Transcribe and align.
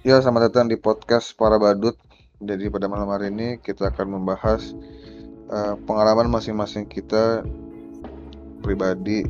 Ya, 0.00 0.16
selamat 0.16 0.48
datang 0.48 0.72
di 0.72 0.80
podcast 0.80 1.36
Para 1.36 1.60
Badut. 1.60 1.92
Jadi 2.40 2.72
pada 2.72 2.88
malam 2.88 3.12
hari 3.12 3.28
ini 3.28 3.60
kita 3.60 3.92
akan 3.92 4.16
membahas 4.16 4.72
uh, 5.52 5.76
pengalaman 5.84 6.32
masing-masing 6.32 6.88
kita 6.88 7.44
pribadi 8.64 9.28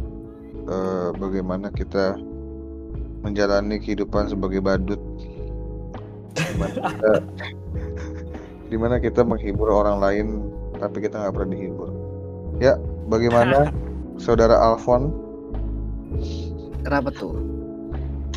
uh, 0.71 1.11
bagaimana 1.19 1.75
kita 1.75 2.15
menjalani 3.27 3.83
kehidupan 3.83 4.31
sebagai 4.31 4.63
badut. 4.63 5.03
Di 6.39 6.55
mana 6.55 6.79
kita, 6.87 7.11
di 8.71 8.77
mana 8.79 8.97
kita 9.03 9.27
menghibur 9.27 9.75
orang 9.75 9.99
lain 9.99 10.27
tapi 10.79 11.03
kita 11.03 11.19
nggak 11.19 11.35
pernah 11.35 11.51
dihibur. 11.51 11.91
Ya, 12.63 12.79
bagaimana 13.11 13.75
saudara 14.23 14.55
Alfon? 14.55 15.11
Kenapa 16.87 17.11
tuh? 17.11 17.35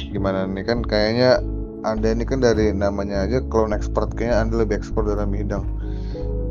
Gimana 0.10 0.50
nih 0.50 0.66
kan 0.66 0.82
kayaknya 0.82 1.53
anda 1.84 2.16
ini 2.16 2.24
kan 2.24 2.40
dari 2.40 2.72
namanya 2.72 3.28
aja 3.28 3.44
clone 3.52 3.76
expert 3.76 4.16
kayaknya 4.16 4.48
Anda 4.48 4.56
lebih 4.64 4.80
expert 4.80 5.04
dalam 5.04 5.36
bidang 5.36 5.68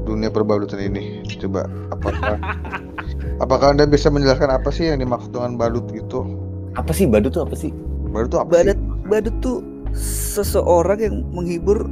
dunia 0.05 0.29
perbalutan 0.29 0.77
ini. 0.83 1.25
Coba 1.41 1.65
apakah 1.89 2.37
apakah 3.45 3.73
Anda 3.73 3.89
bisa 3.89 4.13
menjelaskan 4.13 4.53
apa 4.53 4.69
sih 4.69 4.93
yang 4.93 5.01
dimaksud 5.01 5.33
dengan 5.33 5.57
badut 5.57 5.89
itu? 5.97 6.37
Apa 6.77 6.93
sih 6.93 7.09
badut 7.09 7.33
tuh 7.33 7.49
apa 7.49 7.57
sih? 7.57 7.73
Badut 8.13 8.37
tuh 8.37 8.41
apa 8.45 8.51
badut, 8.61 8.77
sih? 8.77 9.09
Badut 9.09 9.35
tuh 9.41 9.59
seseorang 10.37 10.99
yang 11.01 11.17
menghibur 11.33 11.89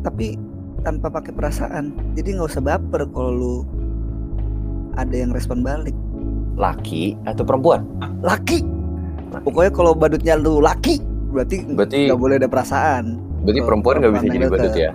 tapi 0.00 0.40
tanpa 0.88 1.12
pakai 1.12 1.36
perasaan. 1.36 1.92
Jadi 2.16 2.40
nggak 2.40 2.48
usah 2.48 2.64
baper 2.64 3.04
kalau 3.12 3.30
lu 3.32 3.54
ada 4.96 5.12
yang 5.12 5.36
respon 5.36 5.60
balik. 5.60 5.94
Laki 6.54 7.18
atau 7.26 7.42
perempuan? 7.42 7.84
Laki. 8.22 8.62
Pokoknya 9.42 9.74
kalau 9.74 9.98
badutnya 9.98 10.38
lu 10.38 10.62
laki, 10.62 11.02
berarti 11.34 11.56
berarti 11.66 11.98
nggak 12.08 12.20
boleh 12.20 12.36
ada 12.38 12.46
perasaan. 12.46 13.04
berarti 13.42 13.60
perempuan 13.60 13.94
nggak 13.98 14.12
bisa 14.14 14.26
jadi 14.26 14.46
badut 14.46 14.74
ya? 14.74 14.92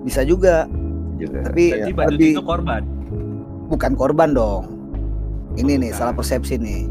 Bisa 0.00 0.20
juga. 0.22 0.64
Juga. 1.16 1.44
Tapi 1.44 1.64
Berarti 1.68 1.92
badut 1.92 2.12
lebih 2.14 2.30
itu 2.32 2.42
korban. 2.42 2.82
bukan 3.66 3.92
korban 3.92 4.30
dong. 4.32 4.64
Ini 5.52 5.76
nih 5.76 5.90
salah 5.90 6.14
persepsi 6.14 6.56
nih. 6.56 6.86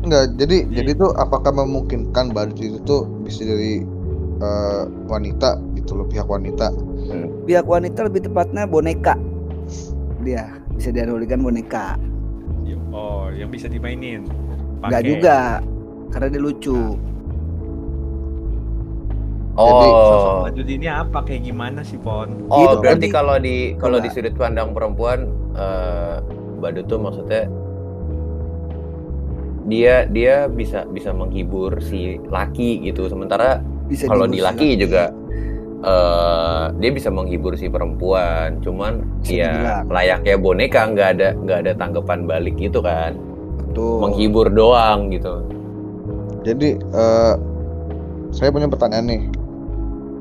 Enggak, 0.00 0.38
jadi 0.38 0.56
Iya. 0.64 0.74
jadi 0.80 0.90
tuh 0.96 1.10
apakah 1.14 1.50
memungkinkan 1.52 2.30
badut 2.30 2.56
itu 2.56 2.78
tuh 2.80 3.04
bisa 3.20 3.42
dari 3.42 3.82
eh, 4.36 4.82
wanita 5.06 5.56
gitu 5.74 5.96
loh 5.96 6.06
pihak 6.06 6.24
wanita? 6.24 6.68
pihak 7.42 7.64
wanita 7.64 8.04
lebih 8.04 8.24
tepatnya 8.24 8.64
boneka. 8.64 9.14
Dia 10.20 10.46
bisa 10.70 10.90
dianalogikan 10.90 11.40
boneka. 11.40 11.96
Oh, 12.90 13.28
yang 13.28 13.48
bisa 13.48 13.66
dimainin. 13.66 14.24
nggak 14.78 14.92
Pakai. 14.98 15.08
juga 15.08 15.36
karena 16.08 16.26
dia 16.28 16.40
lucu 16.40 16.96
Jadi, 19.56 19.88
Sosok 19.88 20.28
oh 20.28 20.40
badut 20.44 20.68
ini 20.68 20.86
apa? 20.88 21.18
Kayak 21.24 21.42
gimana 21.48 21.80
sih, 21.80 21.96
Pon? 21.96 22.44
oh 22.52 22.60
Gitu, 22.60 22.74
berarti 22.84 23.06
kalau 23.08 23.36
di 23.40 23.72
kalau 23.80 23.98
di 23.98 24.08
sudut 24.12 24.36
pandang 24.36 24.76
perempuan 24.76 25.32
eh, 25.56 26.20
badut 26.60 26.84
tuh 26.84 27.00
maksudnya 27.00 27.48
dia 29.66 30.06
dia 30.06 30.46
bisa 30.46 30.84
bisa 30.86 31.10
menghibur 31.10 31.80
si 31.80 32.20
laki 32.28 32.84
gitu. 32.84 33.08
Sementara 33.08 33.64
bisa 33.88 34.06
kalau 34.06 34.28
di 34.28 34.44
laki. 34.44 34.76
juga 34.76 35.10
eh 35.86 36.64
dia 36.76 36.90
bisa 36.92 37.08
menghibur 37.08 37.56
si 37.56 37.72
perempuan. 37.72 38.60
Cuman 38.60 39.24
Bisa 39.24 39.32
ya 39.32 39.50
dibilang. 39.52 39.84
layaknya 39.88 40.34
boneka 40.36 40.80
nggak 40.92 41.08
ada 41.18 41.28
nggak 41.32 41.58
ada 41.64 41.72
tanggapan 41.74 42.28
balik 42.28 42.54
gitu 42.60 42.84
kan. 42.84 43.16
Betul. 43.72 44.00
menghibur 44.04 44.48
doang 44.52 45.12
gitu. 45.12 45.44
Jadi 46.44 46.76
eh, 46.80 47.34
saya 48.32 48.48
punya 48.52 48.68
pertanyaan 48.68 49.06
nih 49.08 49.22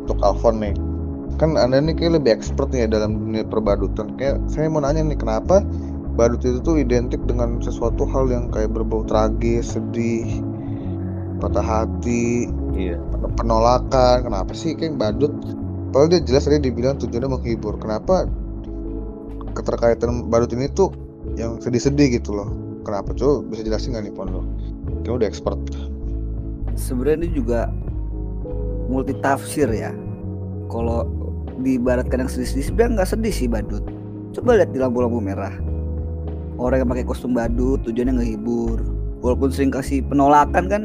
untuk 0.06 0.22
Alfon 0.22 0.62
nih. 0.62 0.76
Kan 1.36 1.60
Anda 1.60 1.82
nih 1.84 1.98
kayak 1.98 2.22
lebih 2.22 2.32
expert 2.38 2.72
nih 2.72 2.86
ya 2.86 3.02
dalam 3.02 3.20
dunia 3.28 3.44
perbadutan. 3.44 4.16
Kayak 4.16 4.40
saya 4.48 4.72
mau 4.72 4.80
nanya 4.80 5.04
nih 5.04 5.20
kenapa 5.20 5.66
badut 6.16 6.40
itu 6.48 6.64
tuh 6.64 6.80
identik 6.80 7.20
dengan 7.28 7.60
sesuatu 7.60 8.08
hal 8.08 8.32
yang 8.32 8.48
kayak 8.48 8.72
berbau 8.72 9.04
tragis, 9.04 9.76
sedih, 9.76 10.24
patah 11.44 11.66
hati, 11.66 12.48
iya 12.72 12.96
pen- 13.12 13.36
penolakan. 13.36 14.24
Kenapa 14.24 14.56
sih 14.56 14.78
kayak 14.80 14.96
badut? 14.96 15.34
Padahal 15.92 16.08
dia 16.12 16.22
jelas 16.24 16.48
tadi 16.48 16.64
dibilang 16.64 16.96
tujuannya 17.02 17.28
menghibur. 17.28 17.76
Kenapa 17.82 18.30
keterkaitan 19.56 20.28
badut 20.32 20.52
ini 20.56 20.72
tuh 20.72 20.92
yang 21.36 21.60
sedih-sedih 21.60 22.20
gitu 22.20 22.32
loh? 22.32 22.48
Kenapa 22.86 23.12
coba 23.18 23.44
bisa 23.50 23.66
jelasin 23.66 23.92
nggak 23.98 24.04
nih 24.08 24.14
Pon 24.16 24.30
lo? 24.32 24.42
Kayak 25.04 25.16
udah 25.20 25.28
expert. 25.28 25.60
sebenarnya 26.76 27.24
ini 27.24 27.30
juga 27.32 27.72
multi 28.88 29.14
tafsir 29.20 29.70
ya. 29.70 29.92
Kalau 30.70 31.06
diibaratkan 31.62 32.26
yang 32.26 32.32
sedih-sedih 32.32 32.66
sebenarnya 32.68 32.94
nggak 33.02 33.10
sedih 33.16 33.34
sih 33.34 33.48
badut. 33.48 33.84
Coba 34.36 34.60
lihat 34.60 34.76
di 34.76 34.80
lampu-lampu 34.82 35.24
merah. 35.24 35.54
Orang 36.56 36.84
yang 36.84 36.90
pakai 36.90 37.06
kostum 37.08 37.36
badut 37.36 37.84
tujuannya 37.84 38.20
ngehibur. 38.20 38.80
Walaupun 39.24 39.50
sering 39.50 39.72
kasih 39.74 40.06
penolakan 40.06 40.66
kan 40.70 40.82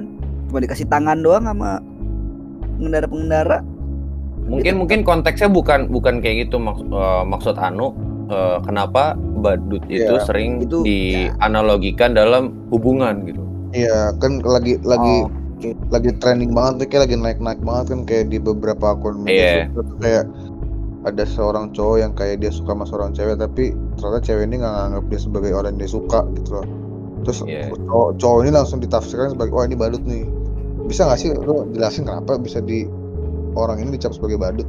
cuma 0.49 0.59
dikasih 0.63 0.87
tangan 0.89 1.21
doang 1.21 1.45
sama 1.47 1.79
pengendara-pengendara. 2.79 3.61
Mungkin 4.51 4.83
mungkin 4.83 5.01
konteksnya 5.07 5.47
bukan 5.47 5.87
bukan 5.93 6.19
kayak 6.19 6.49
gitu 6.49 6.59
maks- 6.59 6.83
eh, 6.83 7.23
maksud 7.29 7.55
Anu 7.61 7.95
eh, 8.33 8.59
kenapa 8.65 9.15
badut 9.41 9.85
itu 9.87 10.15
Iya, 10.17 10.25
sering 10.27 10.65
itu, 10.65 10.83
dianalogikan 10.83 12.17
dalam 12.17 12.55
hubungan 12.73 13.23
gitu. 13.29 13.43
Iya, 13.71 14.15
kan 14.19 14.43
lagi 14.43 14.81
lagi 14.83 15.15
Oh, 15.27 15.31
oke. 15.61 15.71
lagi 15.93 16.11
trending 16.17 16.57
banget 16.57 16.73
tuh 16.81 16.87
kayak 16.89 17.03
lagi 17.05 17.17
naik-naik 17.21 17.61
banget 17.61 17.85
kan 17.93 18.01
kayak 18.09 18.25
di 18.33 18.39
beberapa 18.41 18.97
akun 18.97 19.21
media 19.21 19.69
sosial 19.69 19.85
tuh 19.85 19.97
kayak 20.01 20.25
ada 21.01 21.25
seorang 21.25 21.73
cowok 21.77 21.97
yang 22.01 22.13
kayak 22.17 22.41
dia 22.41 22.53
suka 22.53 22.73
sama 22.73 22.85
seorang 22.89 23.11
cewek 23.13 23.37
tapi 23.37 23.77
ternyata 24.01 24.21
cewek 24.25 24.45
ini 24.49 24.57
nggak 24.61 24.73
nganggap 24.73 25.05
dia 25.09 25.21
sebagai 25.21 25.51
orang 25.57 25.71
yang 25.77 25.81
dia 25.85 25.93
suka 25.93 26.21
gitu 26.37 26.51
loh. 26.61 26.67
Terus 27.21 27.39
Iya. 27.45 27.69
cowok, 27.77 28.11
cowok 28.17 28.39
ini 28.45 28.51
langsung 28.57 28.81
ditafsirkan 28.81 29.29
sebagai 29.37 29.53
oh 29.53 29.65
ini 29.65 29.77
badut 29.77 30.01
nih. 30.09 30.25
Bisa 30.89 31.05
nggak 31.05 31.21
sih 31.21 31.29
lo 31.37 31.69
jelasin 31.77 32.09
kenapa 32.09 32.41
bisa 32.41 32.65
di 32.65 32.89
orang 33.53 33.81
ini 33.85 33.97
dicap 33.97 34.13
sebagai 34.17 34.41
badut? 34.41 34.69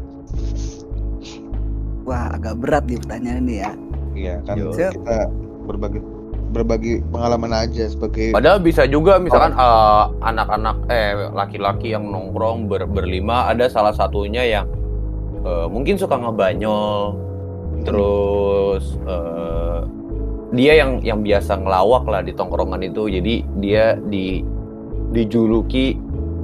wah 2.05 2.33
agak 2.33 2.59
berat 2.59 2.83
nih 2.89 2.99
pertanyaan 2.99 3.39
ini 3.45 3.55
ya 3.61 3.71
Iya 4.11 4.35
kan 4.43 4.55
Yo. 4.59 4.75
kita 4.75 5.17
berbagi 5.63 6.03
berbagi 6.51 6.99
pengalaman 7.09 7.55
aja 7.55 7.87
sebagai 7.87 8.35
padahal 8.35 8.59
bisa 8.59 8.83
juga 8.85 9.15
misalkan 9.17 9.55
eh, 9.55 10.03
anak-anak 10.21 10.77
eh 10.87 11.11
laki-laki 11.31 11.91
yang 11.91 12.05
nongkrong 12.05 12.67
ber- 12.67 12.85
berlima 12.85 13.47
ada 13.47 13.71
salah 13.71 13.95
satunya 13.95 14.43
yang 14.43 14.65
eh, 15.41 15.67
mungkin 15.67 15.95
suka 15.95 16.19
ngebanyol 16.19 17.15
terus 17.81 18.99
eh, 19.07 19.79
dia 20.51 20.75
yang 20.75 20.99
yang 20.99 21.23
biasa 21.23 21.55
ngelawak 21.55 22.03
lah 22.05 22.19
di 22.19 22.35
tongkrongan 22.35 22.83
itu. 22.83 23.07
Jadi 23.07 23.39
dia 23.63 23.95
di 23.95 24.43
dijuluki 25.15 25.95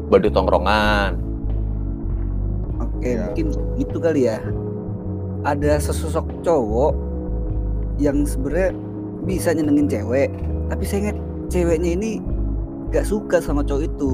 badut 0.07 0.31
tongkrongan. 0.31 1.19
Oke 2.79 3.19
Iya. 3.19 3.27
mungkin 3.29 3.47
itu 3.75 3.97
kali 3.99 4.31
ya. 4.31 4.39
Ada 5.43 5.79
sesosok 5.83 6.23
cowok 6.41 6.95
yang 7.99 8.23
sebenarnya 8.23 8.71
bisa 9.27 9.51
nyenengin 9.51 9.91
cewek 9.91 10.31
tapi 10.71 10.83
saya 10.87 11.11
ingat 11.11 11.17
ceweknya 11.51 11.91
ini 11.99 12.11
gak 12.91 13.03
suka 13.03 13.43
sama 13.43 13.63
cowok 13.67 13.83
itu. 13.83 14.11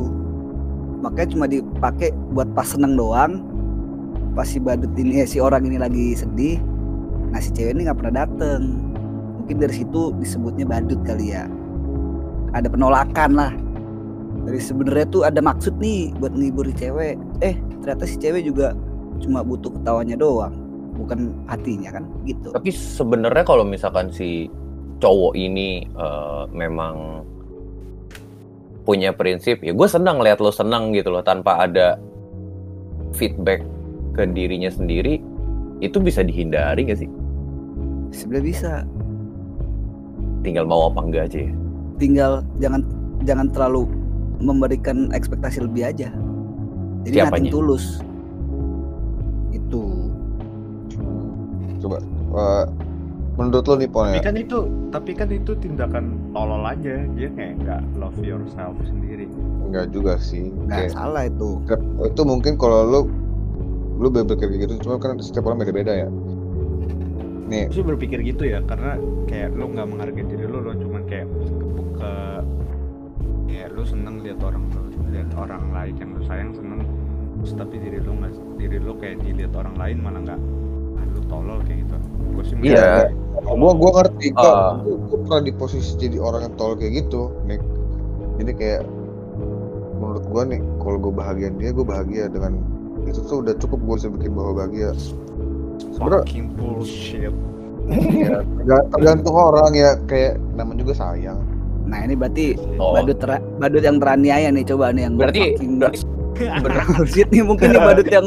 Makanya 1.06 1.30
cuma 1.36 1.46
dipakai 1.46 2.10
buat 2.34 2.50
pas 2.58 2.66
seneng 2.66 2.98
doang 2.98 3.46
pas 4.34 4.50
si 4.50 4.58
badut 4.58 4.90
ini 4.98 5.22
eh, 5.22 5.30
si 5.30 5.38
orang 5.38 5.70
ini 5.70 5.78
lagi 5.78 6.18
sedih 6.18 6.58
nah 7.30 7.38
si 7.38 7.54
cewek 7.54 7.78
ini 7.78 7.86
nggak 7.90 7.98
pernah 8.02 8.26
dateng. 8.26 8.62
Mungkin 9.44 9.58
dari 9.60 9.74
situ 9.74 10.14
disebutnya 10.18 10.66
badut 10.66 11.02
kali 11.04 11.36
ya. 11.36 11.50
Ada 12.54 12.70
penolakan 12.70 13.32
lah. 13.34 13.52
Dari 14.46 14.62
sebenarnya 14.62 15.06
tuh 15.10 15.22
ada 15.26 15.42
maksud 15.42 15.78
nih 15.82 16.14
buat 16.22 16.34
ngibur 16.34 16.70
cewek. 16.74 17.18
Eh 17.42 17.58
ternyata 17.82 18.06
si 18.06 18.16
cewek 18.22 18.46
juga 18.46 18.78
cuma 19.22 19.42
butuh 19.42 19.74
ketawanya 19.74 20.18
doang 20.18 20.54
bukan 20.94 21.34
hatinya 21.50 21.90
kan 21.90 22.06
gitu. 22.24 22.54
Tapi 22.54 22.70
sebenarnya 22.70 23.44
kalau 23.44 23.66
misalkan 23.66 24.14
si 24.14 24.48
cowok 25.04 25.36
ini 25.36 25.84
eh, 25.84 26.44
memang 26.56 27.28
punya 28.88 29.12
prinsip, 29.12 29.60
ya 29.64 29.76
gue 29.76 29.88
senang 29.88 30.20
lihat 30.24 30.40
lo 30.40 30.52
senang 30.52 30.92
gitu 30.96 31.12
loh 31.12 31.24
tanpa 31.24 31.68
ada 31.68 32.00
feedback 33.16 33.64
ke 34.12 34.24
dirinya 34.28 34.68
sendiri, 34.68 35.20
itu 35.80 36.00
bisa 36.00 36.24
dihindari 36.24 36.88
gak 36.88 37.00
sih? 37.04 37.12
sebenarnya 38.14 38.46
bisa 38.46 38.72
Tinggal 40.44 40.68
mau 40.70 40.86
apa 40.92 41.00
enggak 41.02 41.24
aja 41.32 41.40
ya. 41.50 41.54
tinggal 41.98 42.32
jangan 42.60 42.86
jangan 43.24 43.48
terlalu 43.50 43.88
memberikan 44.38 45.10
ekspektasi 45.16 45.64
lebih 45.64 45.88
aja 45.88 46.12
jadi 47.08 47.26
Siapanya? 47.26 47.50
tulus 47.50 48.04
itu 49.50 50.12
coba 51.82 51.98
eh, 52.38 52.66
menurut 53.34 53.66
lo 53.66 53.76
nih 53.82 53.90
Pon 53.90 54.14
Tapi 54.14 54.20
ya? 54.22 54.26
kan 54.30 54.36
itu, 54.38 54.60
tapi 54.94 55.12
kan 55.18 55.28
itu 55.34 55.52
tindakan 55.58 56.06
tolol 56.38 56.62
aja. 56.70 57.02
Dia 57.18 57.30
kayak 57.34 57.54
nggak 57.66 57.82
love 57.98 58.20
yourself 58.22 58.78
sendiri. 58.86 59.26
enggak 59.74 59.90
juga 59.90 60.22
sih 60.22 60.54
nggak 60.54 60.90
Kayak, 60.90 60.94
salah 60.94 61.24
itu. 61.26 61.58
Itu 62.06 62.22
mungkin 62.30 62.62
kalau 62.62 62.86
lo 62.86 63.00
lu 63.98 64.08
berpikir 64.10 64.50
kayak 64.54 64.62
gitu 64.70 64.74
cuma 64.86 65.02
kan 65.02 65.18
setiap 65.18 65.50
orang 65.50 65.66
beda-beda 65.66 66.06
ya. 66.06 66.10
Nih. 67.50 67.70
Gue 67.70 67.82
sih 67.82 67.86
berpikir 67.86 68.22
gitu 68.22 68.46
ya, 68.46 68.62
karena 68.66 69.02
kayak 69.26 69.54
lu 69.58 69.74
nggak 69.74 69.88
menghargai 69.90 70.26
diri 70.30 70.46
lu, 70.46 70.62
lu 70.62 70.72
cuman 70.78 71.02
kayak 71.10 71.28
ke, 71.98 72.12
ke 73.50 73.54
ya 73.54 73.66
lu 73.70 73.82
seneng 73.82 74.22
lihat 74.22 74.42
orang 74.46 74.66
lihat 75.10 75.30
orang 75.38 75.74
lain 75.74 75.94
yang 75.98 76.10
lu 76.14 76.22
sayang 76.26 76.52
seneng. 76.54 76.82
Terus 77.42 77.54
tapi 77.58 77.76
diri 77.82 77.98
lu 77.98 78.14
nggak 78.14 78.34
diri 78.62 78.78
lu 78.78 78.94
kayak 78.98 79.26
dilihat 79.26 79.54
orang 79.58 79.76
lain 79.76 79.98
malah 80.06 80.22
nggak 80.22 80.42
lu 81.12 81.22
tolol 81.26 81.60
kayak 81.64 81.84
gitu. 81.84 81.96
Gue 82.30 82.44
sih 82.44 82.56
Iya. 82.60 83.12
mikirnya 83.12 83.22
gua 83.54 83.72
gua 83.74 83.92
ngerti 83.98 84.28
kok 84.32 84.46
Ah. 84.46 84.72
gua, 84.80 84.96
gua 85.02 85.18
pernah 85.20 85.40
di 85.42 85.52
posisi 85.52 85.92
jadi 85.96 86.18
orang 86.18 86.42
yang 86.44 86.54
tol 86.56 86.74
kayak 86.74 86.94
gitu 86.98 87.22
nih 87.44 87.60
jadi 88.36 88.52
kayak 88.54 88.82
menurut 89.94 90.24
gua 90.28 90.44
nih 90.44 90.60
kalau 90.78 90.98
gua 91.00 91.14
bahagia 91.16 91.48
dia 91.52 91.70
gua 91.70 91.86
bahagia 91.88 92.24
dengan 92.28 92.58
itu 93.04 93.20
tuh 93.22 93.42
udah 93.42 93.54
cukup 93.58 93.80
gua 93.84 93.96
bisa 93.98 94.08
bikin 94.10 94.32
bahwa 94.32 94.52
bahagia. 94.58 94.90
Sebenarnya 95.92 96.24
fucking 96.24 96.48
bullshit. 96.56 97.34
Ya, 98.16 98.40
terga- 98.64 98.88
tergantung 98.90 99.36
orang 99.36 99.72
ya 99.74 100.00
kayak 100.08 100.40
namanya 100.56 100.80
juga 100.80 100.94
sayang. 100.96 101.36
Nah 101.84 102.00
ini 102.00 102.16
berarti 102.16 102.56
Oh. 102.80 102.96
badut 102.96 103.20
ter- 103.20 103.44
badut 103.60 103.84
yang 103.84 104.00
teraniaya 104.00 104.48
nih 104.50 104.64
coba 104.64 104.90
nih 104.90 105.04
yang 105.04 105.14
Berarti 105.20 105.60
berarti 105.60 105.98
bullshit 106.98 107.30
nih 107.30 107.44
mungkin 107.46 107.74
nih 107.74 107.82
badut 107.82 108.08
yang 108.10 108.26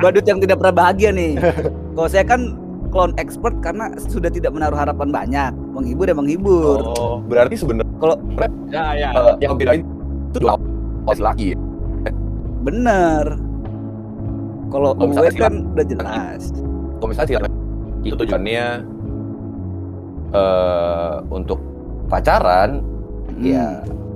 badut 0.00 0.24
yang 0.26 0.38
tidak 0.38 0.56
pernah 0.62 0.74
bahagia 0.74 1.10
nih. 1.10 1.32
Kalau 1.98 2.08
saya 2.08 2.24
kan 2.24 2.54
clone 2.88 3.12
expert 3.20 3.52
karena 3.60 3.92
sudah 4.08 4.30
tidak 4.32 4.54
menaruh 4.54 4.78
harapan 4.78 5.08
banyak, 5.12 5.52
menghibur 5.74 6.06
ya 6.08 6.16
menghibur. 6.16 6.78
Oh, 6.96 7.20
berarti 7.26 7.54
sebenarnya 7.58 7.86
ya 8.72 8.84
ya 8.96 9.08
eh, 9.12 9.34
yang 9.44 9.58
bedain 9.58 9.82
itu 10.32 10.38
dua 10.40 10.54
laki. 11.08 11.58
Bener. 12.64 13.24
Kalau 14.68 14.92
Kalau 14.92 15.00
gue 15.00 15.06
misalnya 15.08 15.32
kan 15.36 15.54
udah 15.72 15.86
jelas. 15.88 16.42
Kalau 17.00 17.08
misalnya 17.08 17.28
tidak 17.28 17.42
itu 18.06 18.14
tujuannya 18.14 18.66
eh 20.28 21.14
untuk 21.32 21.58
pacaran, 22.12 22.84
Hmm, 23.38 23.46
ya 23.46 23.68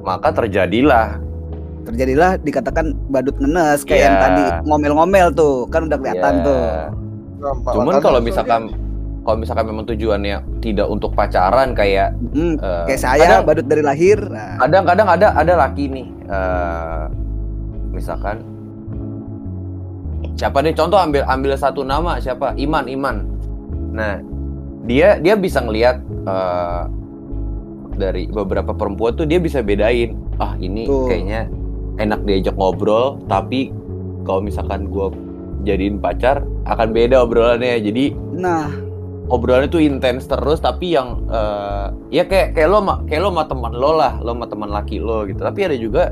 maka 0.02 0.34
terjadilah 0.34 1.22
terjadilah 1.82 2.38
dikatakan 2.38 2.94
badut 3.08 3.36
ngenes 3.36 3.82
kayak 3.82 4.02
yang 4.02 4.14
Iya. 4.14 4.22
tadi 4.22 4.42
ngomel-ngomel 4.64 5.28
tuh, 5.32 5.66
kan 5.66 5.86
udah 5.86 5.98
kelihatan 5.98 6.34
Ya. 6.34 6.44
tuh. 6.44 6.62
Nah, 7.42 7.72
Cuman 7.74 7.94
kalau 7.98 8.18
misalkan 8.18 8.62
kalau 9.22 9.38
misalkan 9.38 9.64
memang 9.64 9.84
tujuannya 9.84 10.36
tidak 10.58 10.86
untuk 10.86 11.10
pacaran 11.12 11.74
kayak 11.74 12.10
Hmm, 12.32 12.54
eh, 12.56 12.84
kayak 12.86 13.00
saya 13.00 13.22
kadang- 13.38 13.46
badut 13.46 13.66
dari 13.66 13.82
lahir. 13.82 14.18
Nah, 14.24 14.58
kadang-kadang 14.58 15.08
ada 15.08 15.26
ada 15.32 15.52
laki 15.60 15.84
nih 15.86 16.06
eh, 16.24 17.02
misalkan 17.92 18.42
siapa 20.32 20.58
nih 20.58 20.72
contoh 20.72 20.96
ambil 20.96 21.22
ambil 21.24 21.52
satu 21.54 21.82
nama 21.82 22.16
siapa 22.16 22.56
Iman 22.56 22.88
Iman 22.88 23.16
nah 23.92 24.18
dia 24.82 25.20
dia 25.20 25.36
bisa 25.36 25.60
ngelihat 25.60 26.00
eh, 26.02 26.82
dari 27.94 28.26
beberapa 28.26 28.72
perempuan 28.72 29.12
tuh 29.12 29.22
dia 29.22 29.36
bisa 29.36 29.60
bedain 29.60 30.16
ah 30.38 30.56
ini 30.56 30.88
Tuh. 30.88 31.04
kayaknya 31.06 31.46
enak 31.96 32.24
diajak 32.24 32.54
ngobrol 32.54 33.20
tapi 33.26 33.72
kalau 34.22 34.40
misalkan 34.40 34.86
gua 34.86 35.10
jadiin 35.62 35.98
pacar 35.98 36.40
akan 36.64 36.90
beda 36.90 37.22
obrolannya 37.22 37.78
jadi 37.78 38.04
nah 38.32 38.70
obrolannya 39.28 39.68
tuh 39.68 39.80
intens 39.80 40.26
terus 40.26 40.58
tapi 40.58 40.94
yang 40.94 41.22
eh, 41.28 41.86
ya 42.10 42.24
kayak 42.24 42.54
kayak 42.54 42.68
lo 42.68 42.80
ma- 42.80 43.02
kayak 43.04 43.22
lo 43.22 43.30
sama 43.30 43.44
teman 43.46 43.72
lo 43.72 43.90
lah 43.94 44.18
lo 44.18 44.32
sama 44.32 44.46
teman 44.46 44.70
laki 44.70 44.98
lo 44.98 45.24
gitu 45.24 45.38
tapi 45.38 45.64
ada 45.64 45.76
juga 45.76 46.10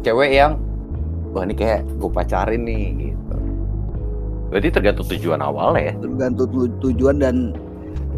cewek 0.00 0.30
yang 0.30 0.58
wah 1.32 1.42
ini 1.42 1.52
kayak 1.52 1.82
gue 1.98 2.10
pacarin 2.10 2.62
nih 2.62 2.84
gitu 3.10 3.36
berarti 4.48 4.68
tergantung 4.70 5.06
tujuan 5.10 5.40
awalnya 5.40 5.90
ya 5.90 5.94
tergantung 5.98 6.48
tu- 6.48 6.74
tujuan 6.80 7.18
dan 7.18 7.36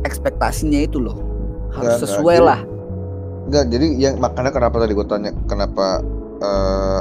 ekspektasinya 0.05 0.85
itu 0.85 1.01
loh. 1.01 1.19
Harus 1.73 1.99
enggak. 1.99 2.03
sesuai 2.07 2.37
Jadi- 2.37 2.47
lah. 2.47 2.61
Enggak, 3.47 3.65
jadi 3.71 3.87
yang 3.97 4.15
makanya 4.19 4.51
kenapa 4.51 4.77
tadi 4.79 4.93
gue 4.93 5.07
tanya 5.07 5.31
kenapa 5.47 5.87
eh, 6.41 7.01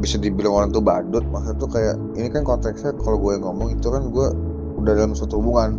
bisa 0.00 0.16
dibilang 0.16 0.52
orang 0.56 0.68
tuh 0.72 0.80
badut, 0.80 1.24
maksudnya 1.28 1.56
tuh 1.60 1.70
kayak 1.70 1.96
ini 2.16 2.28
kan 2.32 2.42
konteksnya 2.42 2.96
kalau 2.96 3.20
gue 3.20 3.36
ngomong 3.36 3.76
itu 3.76 3.92
kan 3.92 4.08
gue 4.08 4.26
udah 4.80 4.92
dalam 4.96 5.12
suatu 5.12 5.38
hubungan. 5.38 5.76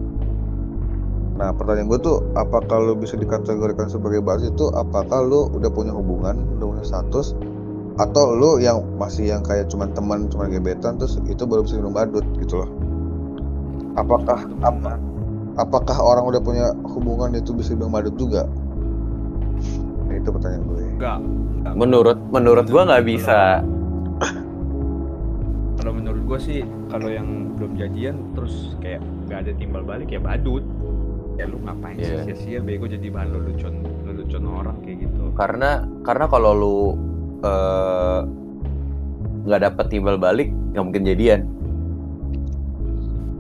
Nah 1.42 1.50
pertanyaan 1.58 1.90
gue 1.90 2.00
tuh 2.06 2.22
apakah 2.38 2.78
lu 2.78 2.94
bisa 2.94 3.18
dikategorikan 3.18 3.90
sebagai 3.90 4.22
badut 4.22 4.54
itu 4.54 4.70
apakah 4.78 5.26
lu 5.26 5.50
udah 5.58 5.74
punya 5.74 5.90
hubungan, 5.90 6.38
udah 6.62 6.66
punya 6.70 6.86
status 6.86 7.34
atau 7.98 8.38
lu 8.38 8.62
yang 8.62 8.86
masih 9.02 9.34
yang 9.34 9.42
kayak 9.42 9.66
cuman 9.74 9.90
teman, 9.98 10.30
cuman 10.30 10.54
gebetan 10.54 11.02
terus 11.02 11.18
itu 11.26 11.42
baru 11.44 11.66
bisa 11.66 11.82
dibilang 11.82 11.98
badut 11.98 12.26
gitu 12.38 12.62
loh. 12.62 12.70
Apakah 13.98 14.46
apa, 14.62 15.02
apakah 15.58 15.98
orang 15.98 16.30
udah 16.30 16.42
punya 16.46 16.78
hubungan 16.86 17.34
itu 17.34 17.58
bisa 17.58 17.74
dibilang 17.74 17.98
badut 17.98 18.16
juga? 18.22 18.46
Nah, 20.12 20.20
itu 20.20 20.30
pertanyaan 20.30 20.64
gue. 20.66 20.80
enggak 20.92 21.18
enggak. 21.24 21.74
menurut 21.74 22.18
menurut 22.28 22.66
gua 22.68 22.82
nggak 22.86 23.06
bisa 23.06 23.42
kalau 25.78 25.92
menurut 25.96 26.22
gue 26.22 26.40
sih 26.42 26.60
kalau 26.88 27.08
yang 27.08 27.28
belum 27.56 27.74
jadian 27.74 28.16
terus 28.36 28.76
kayak 28.78 29.00
nggak 29.26 29.40
ada 29.42 29.52
timbal 29.56 29.82
balik 29.82 30.08
ya 30.08 30.20
badut 30.20 30.62
ya 31.36 31.48
lu 31.48 31.58
ngapain 31.60 31.96
Iya. 31.96 32.28
sih 32.28 32.36
sia-sia 32.36 32.60
bego 32.60 32.86
jadi 32.86 33.08
bahan 33.08 33.30
lelucon 33.32 33.74
lelucon 34.04 34.44
orang 34.46 34.78
kayak 34.84 35.08
gitu 35.08 35.32
karena 35.34 35.72
karena 36.04 36.26
kalau 36.28 36.52
lu 36.54 36.78
eh, 37.42 38.20
nggak 39.42 39.62
dapet 39.64 39.86
timbal 39.90 40.20
balik 40.20 40.52
nggak 40.72 40.84
mungkin 40.84 41.02
jadian 41.02 41.42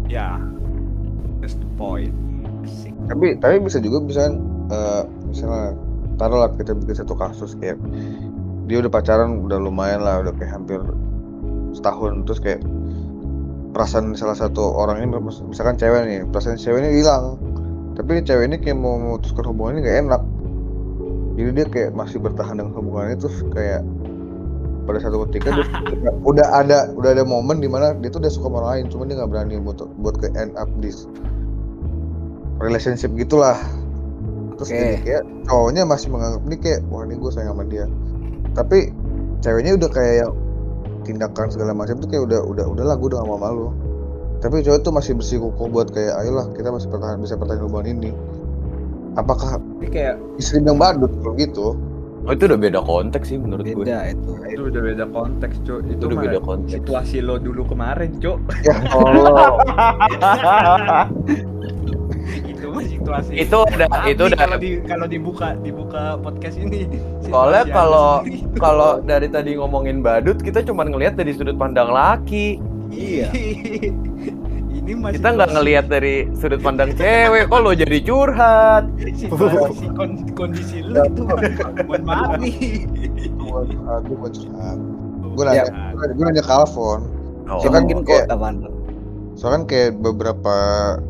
ya 0.07 0.39
that's 1.39 1.53
the 1.53 1.67
point 1.75 2.15
Asik. 2.63 2.93
tapi 3.05 3.37
tapi 3.37 3.55
bisa 3.59 3.77
juga 3.77 4.01
bisa 4.01 4.33
eh, 4.71 5.03
misalnya 5.27 5.77
taruhlah 6.21 6.53
kita 6.53 6.77
bikin 6.77 7.01
satu 7.01 7.17
kasus 7.17 7.57
kayak 7.57 7.81
dia 8.69 8.77
udah 8.77 8.93
pacaran 8.93 9.41
udah 9.41 9.57
lumayan 9.57 10.05
lah 10.05 10.21
udah 10.21 10.33
kayak 10.37 10.53
hampir 10.53 10.77
setahun. 11.73 12.29
Terus 12.29 12.39
kayak 12.39 12.61
perasaan 13.73 14.13
salah 14.13 14.37
satu 14.37 14.61
orang 14.77 15.01
ini 15.01 15.17
misalkan 15.49 15.81
cewek 15.81 16.05
nih 16.05 16.21
perasaan 16.29 16.61
cewek 16.61 16.85
ini 16.85 17.01
hilang. 17.01 17.41
Tapi 17.97 18.07
ini 18.15 18.21
cewek 18.21 18.45
ini 18.47 18.57
kayak 18.61 18.77
mau 18.77 19.01
memutuskan 19.01 19.49
hubungan 19.49 19.81
ini 19.81 19.89
gak 19.89 19.97
enak. 20.05 20.21
Jadi 21.41 21.49
dia 21.57 21.65
kayak 21.65 21.91
masih 21.97 22.21
bertahan 22.21 22.61
dengan 22.61 22.77
hubungannya 22.77 23.17
terus 23.17 23.41
kayak 23.49 23.81
pada 24.85 24.97
satu 25.01 25.25
ketika 25.29 25.55
dia 25.57 25.65
udah 26.29 26.47
ada 26.53 26.89
udah 26.97 27.17
ada 27.17 27.23
momen 27.25 27.61
di 27.61 27.69
mana 27.69 27.93
dia 27.97 28.09
tuh 28.09 28.21
udah 28.21 28.31
suka 28.33 28.49
sama 28.49 28.57
orang 28.61 28.69
lain 28.69 28.85
cuma 28.89 29.03
dia 29.07 29.15
nggak 29.21 29.29
berani 29.29 29.55
buat 29.61 29.77
buat 30.01 30.15
ke 30.17 30.27
end 30.33 30.57
up 30.57 30.67
this 30.81 31.05
relationship 32.57 33.13
gitulah 33.13 33.57
terus 34.61 34.69
Oke. 34.69 34.77
jadi 34.77 34.95
kayak 35.01 35.23
cowoknya 35.49 35.83
masih 35.89 36.07
menganggap 36.13 36.41
ini 36.45 36.57
kayak 36.61 36.79
wah 36.87 37.01
ini 37.01 37.17
gue 37.17 37.31
sayang 37.33 37.57
sama 37.57 37.65
dia. 37.65 37.85
Tapi 38.53 38.77
ceweknya 39.41 39.73
udah 39.73 39.89
kayak 39.89 40.15
yang 40.21 40.33
tindakan 41.01 41.49
segala 41.49 41.73
macam 41.73 41.97
tuh 41.97 42.05
kayak 42.05 42.29
udah 42.29 42.45
udah 42.45 42.65
udahlah 42.69 42.93
gue 42.93 43.07
udah 43.09 43.25
gak 43.25 43.29
mau 43.33 43.41
malu 43.41 43.73
tapi 44.41 44.65
cowok 44.65 44.81
tuh 44.81 44.93
masih 44.93 45.13
bersikukuh 45.13 45.69
buat 45.69 45.93
kayak 45.93 46.17
ayolah 46.17 46.49
kita 46.57 46.73
masih 46.73 46.89
bertahan 46.89 47.21
bisa 47.21 47.37
bertahan 47.37 47.61
hubungan 47.61 47.93
ini. 47.93 48.11
Apakah 49.13 49.61
Tapi 49.61 49.85
kayak 49.93 50.17
bisa 50.33 50.57
dibilang 50.57 50.81
badut 50.81 51.13
kalau 51.21 51.33
gitu? 51.37 51.67
Oh, 52.21 52.31
itu 52.33 52.45
udah 52.45 52.57
beda 52.57 52.79
konteks 52.85 53.33
sih 53.33 53.37
menurut 53.41 53.65
gue 53.65 53.81
Beda 53.81 54.13
itu. 54.13 54.37
itu 54.45 54.61
udah 54.69 54.81
beda 54.81 55.05
konteks 55.09 55.55
cok 55.65 55.79
itu, 55.81 55.93
itu 55.97 56.03
udah 56.05 56.17
beda 56.21 56.39
konteks. 56.41 56.73
situasi 56.77 57.17
lo 57.17 57.41
dulu 57.41 57.65
kemarin 57.65 58.13
cok 58.21 58.37
ya 58.61 58.77
Allah 58.93 59.57
situasi 63.01 63.31
itu 63.35 63.57
udah 63.57 63.87
Tapi 63.87 64.09
itu 64.13 64.23
udah 64.23 64.37
kalau 64.37 64.57
di 64.57 64.69
kalau 64.85 65.05
dibuka 65.05 65.47
dibuka 65.59 66.03
podcast 66.17 66.55
ini 66.55 66.85
Soalnya 67.25 67.63
kalau 67.67 68.21
kalau 68.55 69.01
dari 69.01 69.27
tadi 69.27 69.57
ngomongin 69.57 69.99
badut 69.99 70.37
kita 70.37 70.61
cuma 70.61 70.85
ngelihat 70.85 71.15
dari 71.15 71.33
sudut 71.33 71.55
pandang 71.55 71.89
laki. 71.89 72.61
Iya. 72.87 73.31
ini 74.77 74.91
masih 74.93 75.17
Kita 75.17 75.29
nggak 75.31 75.51
ngelihat 75.51 75.85
dari 75.87 76.27
sudut 76.33 76.59
pandang 76.59 76.91
cewek. 76.93 77.47
Kok 77.47 77.59
lo 77.59 77.71
jadi 77.71 77.97
curhat? 78.01 78.83
situasi 79.15 79.85
kon- 79.93 80.27
kondisi 80.33 80.81
lu 80.81 80.97
itu 80.97 81.21
mohon 81.23 82.01
maaf 82.03 82.31
nih 82.37 82.83
aku 83.87 84.11
mau 84.15 84.29
curhat 84.29 84.77
gue 85.31 85.43
nanya 85.45 85.63
gue 86.09 86.23
nanya 86.23 86.43
ke 86.43 86.51
Alfon 86.51 87.01
Oh, 87.51 87.59
Ya, 87.59 87.67
kan 87.67 87.83
kayak-. 87.83 88.31
Soalnya 89.41 89.65
kan 89.65 89.73
kayak 89.73 89.91
beberapa 90.05 90.55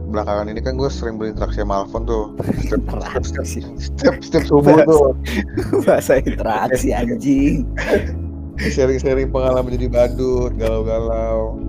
belakangan 0.07 0.47
ini 0.47 0.63
kan 0.63 0.79
gue 0.79 0.87
sering 0.87 1.19
berinteraksi 1.19 1.67
sama 1.67 1.83
Alfon 1.83 2.07
tuh. 2.07 2.31
Setiap 2.63 2.87
setiap 2.87 3.43
Interaksi. 3.43 3.59
setiap, 3.75 4.15
setiap 4.23 4.43
subuh 4.47 4.79
tuh. 4.87 5.11
Bahasa 5.83 6.23
interaksi 6.23 6.95
anjing. 6.95 7.67
sharing-sharing 8.71 9.35
pengalaman 9.35 9.75
jadi 9.75 9.91
badut 9.91 10.55
galau-galau. 10.55 11.59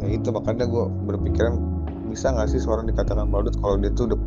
Ya 0.00 0.16
itu 0.16 0.32
makanya 0.32 0.64
gue 0.64 0.84
berpikiran 1.04 1.60
bisa 2.08 2.32
nggak 2.32 2.56
sih 2.56 2.60
seorang 2.64 2.88
dikatakan 2.88 3.28
badut 3.28 3.52
kalau 3.60 3.76
dia 3.76 3.92
tuh 3.92 4.08
udah 4.08 4.18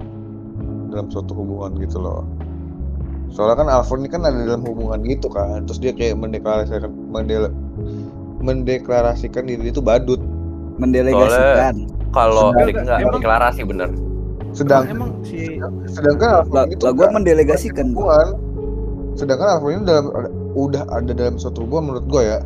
dalam 0.93 1.09
suatu 1.09 1.33
hubungan 1.33 1.81
gitu 1.81 1.97
loh. 1.97 2.29
Soalnya 3.33 3.65
kan 3.65 3.67
Alfon 3.73 4.05
ini 4.05 4.09
kan 4.13 4.21
ada 4.21 4.37
dalam 4.37 4.61
hubungan 4.69 5.01
gitu 5.01 5.33
kan. 5.33 5.65
Terus 5.65 5.81
dia 5.81 5.97
kayak 5.97 6.13
mendeklarasikan 6.13 6.93
mendel 7.09 7.49
mendeklarasikan 8.37 9.49
diri 9.49 9.73
itu 9.73 9.81
badut 9.81 10.21
mendelegasikan 10.75 11.75
Kalau 12.09 12.53
deklarasi 12.53 13.61
bener. 13.63 13.89
sedang 14.51 14.85
emang 14.85 15.09
si 15.21 15.57
sedangkan 15.87 16.29
Alfon 16.39 16.53
lah, 16.53 16.65
itu 16.67 16.77
lah 16.79 16.91
gue 16.91 16.99
nggak- 16.99 17.15
mendelegasikan 17.15 17.87
gua. 17.91 18.37
sedangkan 19.13 19.47
Alfon 19.51 19.69
ini 19.71 19.83
dalam 19.83 20.05
udah 20.53 20.85
ada 20.87 21.11
dalam 21.11 21.35
suatu 21.35 21.61
hubungan 21.61 21.89
menurut 21.89 22.05
gue 22.07 22.21
ya 22.23 22.39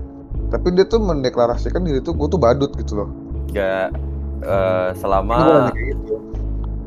tapi 0.48 0.72
dia 0.72 0.84
tuh 0.84 1.00
mendeklarasikan 1.00 1.84
diri 1.84 2.00
tuh 2.00 2.14
gue 2.14 2.28
tuh 2.28 2.38
badut 2.38 2.72
gitu 2.74 2.94
loh 2.98 3.10
Ya 3.50 3.92
Itu 4.38 4.48
selama 4.98 5.36
gua 5.38 5.60
gitu. 5.74 6.16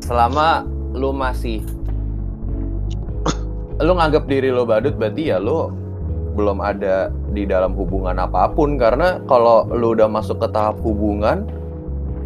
selama 0.01 0.65
lu 0.91 1.09
masih 1.11 1.61
lu 3.79 3.91
nganggap 3.91 4.25
diri 4.25 4.49
lo 4.49 4.63
badut 4.63 4.93
berarti 4.93 5.29
ya 5.29 5.37
lu 5.37 5.69
belum 6.33 6.63
ada 6.63 7.11
di 7.31 7.43
dalam 7.43 7.75
hubungan 7.75 8.15
apa 8.17 8.51
pun. 8.51 8.75
Karena 8.79 9.19
kalau 9.27 9.67
lu 9.71 9.93
udah 9.95 10.07
masuk 10.07 10.39
ke 10.39 10.47
tahap 10.51 10.79
hubungan 10.83 11.47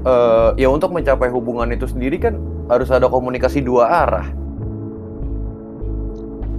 eh, 0.05 0.49
ya 0.61 0.69
untuk 0.69 0.93
mencapai 0.93 1.29
hubungan 1.33 1.73
itu 1.73 1.89
sendiri 1.89 2.21
kan 2.21 2.37
harus 2.69 2.89
ada 2.89 3.09
komunikasi 3.09 3.61
dua 3.61 4.05
arah. 4.05 4.27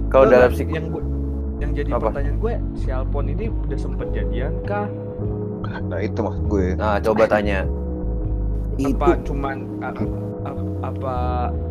Kalau 0.07 0.25
dalam 0.31 0.49
psik 0.55 0.71
yang 0.71 0.87
gue 0.87 1.03
yang 1.57 1.71
jadi 1.73 1.89
Apa? 1.97 2.13
pertanyaan 2.13 2.37
gue 2.39 2.53
si 2.77 2.87
Alpon 2.93 3.27
ini 3.27 3.49
udah 3.49 3.79
sempet 3.79 4.07
jadian 4.13 4.53
kah? 4.63 4.87
Nah 5.83 5.99
itu 5.99 6.19
maksud 6.21 6.43
gue. 6.47 6.65
Nah 6.77 7.01
coba 7.01 7.27
tanya. 7.27 7.67
Itu 8.77 8.93
apa 8.93 9.17
cuman 9.25 9.57
a- 9.81 9.97
a- 10.47 10.67
apa 10.85 11.15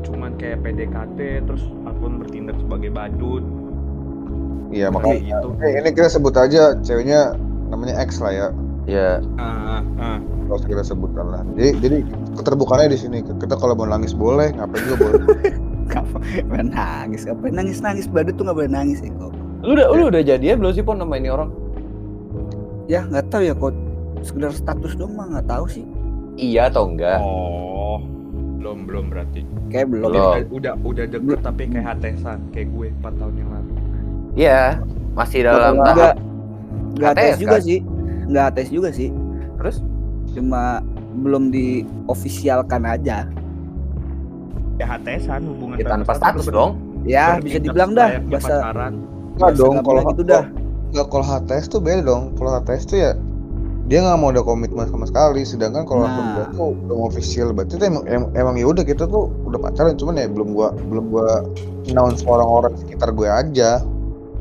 cuman 0.02 0.34
kayak 0.36 0.66
PDKT 0.66 1.18
terus 1.48 1.62
Alpon 1.86 2.18
bertindak 2.20 2.58
sebagai 2.60 2.90
badut 2.92 3.46
iya 4.72 4.86
makanya. 4.92 5.20
gitu. 5.22 5.48
Eh, 5.62 5.72
ini 5.80 5.90
kita 5.94 6.08
sebut 6.10 6.34
aja 6.36 6.76
ceweknya 6.80 7.34
namanya 7.72 7.94
X 8.04 8.18
lah 8.20 8.32
ya. 8.32 8.46
Ya 8.86 9.18
ah 9.40 9.82
ah 9.98 10.18
kalau 10.46 10.62
kita 10.62 10.82
sebutkan 10.86 11.26
lah. 11.30 11.42
Jadi 11.58 11.70
jadi 11.82 11.96
keterbukaannya 12.38 12.94
di 12.94 12.98
sini. 12.98 13.18
Kita 13.24 13.58
kalau 13.58 13.74
mau 13.74 13.88
nangis 13.88 14.14
boleh 14.14 14.54
ngapain 14.54 14.82
juga 14.86 14.96
boleh. 15.02 15.54
Ngapain 15.86 16.68
nangis. 16.74 17.26
Apa 17.30 17.50
nangis. 17.50 17.78
Nangis 17.78 18.06
badut 18.10 18.34
tuh 18.34 18.46
nggak 18.46 18.58
boleh 18.58 18.70
nangis 18.70 19.02
ya 19.02 19.10
kok 19.14 19.36
lu 19.66 19.74
udah 19.74 19.86
lu 19.90 20.04
udah 20.14 20.22
jadian 20.22 20.62
belum 20.62 20.72
sih 20.78 20.84
pon 20.86 21.02
sama 21.02 21.18
ini 21.18 21.26
orang? 21.26 21.50
Ya 22.86 23.02
nggak 23.02 23.34
tahu 23.34 23.42
ya 23.42 23.54
kok 23.58 23.74
sekedar 24.22 24.54
status 24.54 24.94
doang 24.94 25.18
mah 25.18 25.26
nggak 25.26 25.48
tahu 25.50 25.66
sih. 25.66 25.84
Iya 26.38 26.70
atau 26.70 26.86
enggak? 26.86 27.18
Oh 27.18 27.98
belum 28.62 28.86
belum 28.86 29.04
berarti. 29.10 29.42
Kayak 29.74 29.90
belum. 29.90 30.14
Belum. 30.14 30.22
udah 30.22 30.38
udah 30.54 30.74
udah 30.86 31.04
deket 31.10 31.38
tapi 31.42 31.62
kayak 31.66 31.98
hatesan 31.98 32.38
kayak 32.54 32.70
gue 32.70 32.86
4 33.02 33.18
tahun 33.18 33.34
yang 33.42 33.50
lalu 33.50 33.72
Iya, 34.36 34.84
masih 35.16 35.48
dalam 35.48 35.80
nggak 35.80 35.96
tahap 35.96 36.16
nggak 36.96 37.12
ATS, 37.12 37.20
tes 37.20 37.34
juga 37.40 37.56
kan? 37.56 37.64
sih. 37.64 37.78
Nggak 38.28 38.48
tes 38.56 38.68
juga 38.68 38.88
sih. 38.92 39.08
Terus? 39.56 39.76
Cuma 40.36 40.84
belum 41.24 41.48
diofisialkan 41.48 42.84
aja. 42.84 43.24
Ya 44.76 44.84
hatesan 44.84 45.48
hubungan 45.48 45.80
ya, 45.80 45.88
tanpa 45.88 46.12
status 46.12 46.44
status 46.44 46.52
dong. 46.52 46.76
ya 47.08 47.40
bisa 47.40 47.56
dibilang 47.56 47.96
dah 47.96 48.20
bahasa 48.28 48.60
pacaran 48.60 49.00
Nggak 49.40 49.52
bahasa 49.56 49.60
dong 49.64 49.76
kalau 49.80 50.00
gitu 50.12 50.22
dah. 50.28 50.44
Nggak 50.92 51.06
kalau 51.08 51.24
HTS 51.24 51.64
tuh 51.72 51.80
beda 51.80 52.02
dong. 52.04 52.22
Kalau 52.36 52.50
HTS 52.60 52.84
tuh 52.84 52.98
ya 53.00 53.12
dia 53.86 54.02
nggak 54.04 54.18
mau 54.20 54.28
ada 54.28 54.44
komitmen 54.44 54.84
sama 54.92 55.08
sekali. 55.08 55.48
Sedangkan 55.48 55.88
kalau 55.88 56.04
Nah. 56.04 56.36
gua 56.36 56.44
tuh 56.52 56.70
belum 56.84 56.98
official. 57.08 57.56
Berarti 57.56 57.80
tuh 57.80 57.88
emang 57.88 58.04
emang, 58.04 58.30
emang 58.36 58.54
ya 58.60 58.68
udah 58.68 58.84
kita 58.84 59.08
tuh 59.08 59.32
udah 59.48 59.56
pacaran. 59.64 59.96
Cuman 59.96 60.20
ya 60.20 60.28
belum 60.28 60.52
gua 60.52 60.76
belum 60.76 61.04
gua 61.08 61.40
announce 61.88 62.20
orang-orang 62.28 62.74
sekitar 62.76 63.14
gue 63.14 63.30
aja 63.30 63.80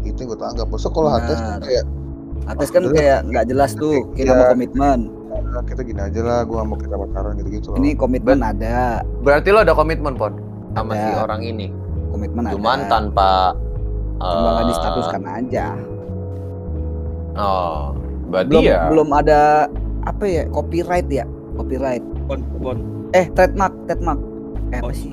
itu 0.06 0.18
yang 0.22 0.30
gue 0.32 0.40
tanggap. 0.40 0.68
Maksudnya 0.70 0.94
kalau 0.94 1.10
HTS 1.10 1.26
tuh 1.36 1.46
Benar. 1.50 1.62
kayak 1.62 1.86
atas 2.46 2.70
kan 2.70 2.84
kayak 2.94 3.20
nggak 3.26 3.46
jelas 3.50 3.72
tuh 3.74 4.06
kita 4.14 4.30
Iya. 4.30 4.38
mau 4.38 4.46
komitmen. 4.54 5.00
"Ah, 5.56 5.64
kita 5.66 5.82
gini 5.82 5.98
aja 6.00 6.20
lah 6.22 6.40
gua 6.46 6.62
nggak 6.62 6.70
mau 6.70 6.78
kita 6.78 6.96
pacaran 6.96 7.34
gitu 7.40 7.50
gitu 7.52 7.68
loh. 7.74 7.78
Ini 7.82 7.90
komitmen 7.98 8.40
ada. 8.40 9.02
Berarti 9.26 9.48
lo 9.50 9.60
ada 9.66 9.74
komitmen 9.74 10.14
pon? 10.14 10.34
Sama 10.76 10.92
Ada. 10.94 11.02
si 11.02 11.12
orang 11.18 11.42
ini? 11.42 11.68
Komitmen 12.12 12.44
cuman 12.54 12.80
ada. 12.84 12.90
tanpa 12.92 13.32
cuma 14.16 14.50
nggak 14.54 14.64
eh, 14.64 14.70
distatuskan 14.70 15.24
aja. 15.26 15.66
Oh 17.36 17.92
berarti 18.26 18.50
belum 18.52 18.64
ya. 18.64 18.80
belum 18.90 19.10
ada 19.12 19.42
apa 20.06 20.24
ya 20.24 20.44
copyright 20.52 21.08
ya? 21.10 21.26
Copyright. 21.56 22.04
Pon 22.28 22.40
pon. 22.62 22.78
Eh 23.12 23.26
trademark 23.34 23.74
trademark. 23.88 24.20
Eh 24.72 24.80
apa 24.80 24.94
sih? 24.94 25.12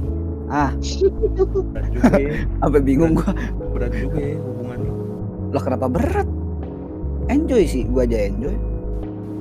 Ah. 0.53 0.71
Ya. 0.77 2.45
Sampai 2.61 2.81
bingung 2.85 3.17
gua. 3.17 3.33
Berat 3.73 3.93
juga 3.97 4.21
ya 4.21 4.37
lah 5.53 5.63
kenapa 5.63 5.87
berat? 5.87 6.29
Enjoy 7.29 7.63
sih 7.63 7.85
gua 7.87 8.03
aja 8.03 8.19
enjoy. 8.27 8.57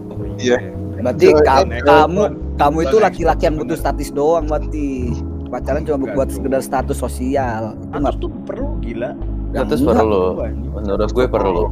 Oh, 0.08 0.18
Iya. 0.38 0.60
berarti 0.94 1.26
Enjoy, 1.26 1.42
ka- 1.42 1.64
enjoy. 1.64 1.82
kamu 1.82 2.22
kamu 2.56 2.78
itu 2.84 2.98
laki-laki 3.00 3.44
yang 3.44 3.58
butuh 3.58 3.74
status 3.74 4.10
doang 4.12 4.46
berarti 4.46 5.10
pacaran 5.48 5.82
cuma 5.82 6.06
buat 6.08 6.30
sekedar 6.30 6.62
status 6.62 6.96
sosial. 6.96 7.74
Itu 7.82 7.98
nggak 7.98 8.14
status 8.14 8.22
tuh 8.22 8.30
perlu 8.46 8.70
gila. 8.80 9.12
Status 9.52 9.80
perlu. 9.82 10.24
Menurut 10.72 11.10
gue 11.10 11.26
perlu. 11.26 11.64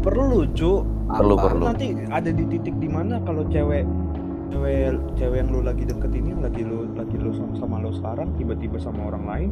Perlu 0.00 0.38
cu. 0.50 0.72
Perlu 1.04 1.34
apa. 1.34 1.44
perlu. 1.46 1.64
nanti 1.66 1.86
ada 2.08 2.28
di 2.28 2.44
titik 2.46 2.74
di 2.74 2.88
mana 2.88 3.20
kalau 3.20 3.44
cewek 3.46 3.84
cewek 4.50 4.76
cewek 5.14 5.36
yang 5.36 5.48
lu 5.48 5.60
lagi 5.60 5.84
deket 5.84 6.10
ini 6.10 6.32
yang 6.32 6.40
lagi 6.40 6.62
lu 6.62 6.88
lagi 6.90 7.16
lu 7.16 7.30
sama, 7.30 7.52
sama 7.54 7.74
lu 7.78 7.92
sekarang 7.92 8.32
tiba-tiba 8.34 8.76
sama 8.78 9.00
orang 9.04 9.24
lain 9.24 9.48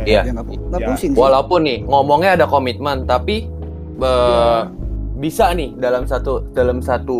Iya. 0.00 0.24
ya 0.24 0.32
Ya. 0.74 0.86
pusing 0.88 1.12
sih. 1.12 1.18
Walaupun 1.18 1.60
nih 1.60 1.78
ngomongnya 1.84 2.30
ada 2.34 2.46
komitmen 2.46 3.04
tapi 3.04 3.50
Iya. 3.98 4.70
bisa 5.18 5.50
nih 5.50 5.74
dalam 5.74 6.06
satu 6.06 6.46
dalam 6.52 6.78
satu 6.78 7.18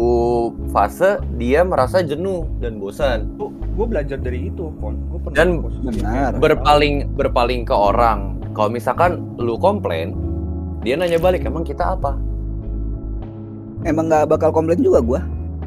fase 0.71 1.19
dia 1.35 1.67
merasa 1.67 1.99
jenuh 1.99 2.47
dan 2.59 2.79
bosan. 2.79 3.27
Gue 3.75 3.87
belajar 3.87 4.19
dari 4.19 4.51
itu 4.51 4.71
pon. 4.79 4.95
Gue 5.09 5.19
pernah 5.21 5.35
Dan 5.37 5.49
benar. 5.83 6.31
gitu. 6.31 6.39
berpaling 6.39 6.95
berpaling 7.13 7.63
ke 7.63 7.75
orang. 7.75 8.39
Kalau 8.55 8.71
misalkan 8.71 9.19
lu 9.37 9.55
komplain 9.55 10.15
dia 10.81 10.95
nanya 10.95 11.19
balik 11.19 11.43
emang 11.43 11.63
kita 11.63 11.95
apa? 11.95 12.15
Emang 13.83 14.07
nggak 14.07 14.27
bakal 14.29 14.51
komplain 14.51 14.79
juga 14.79 14.99
gua. 14.99 15.21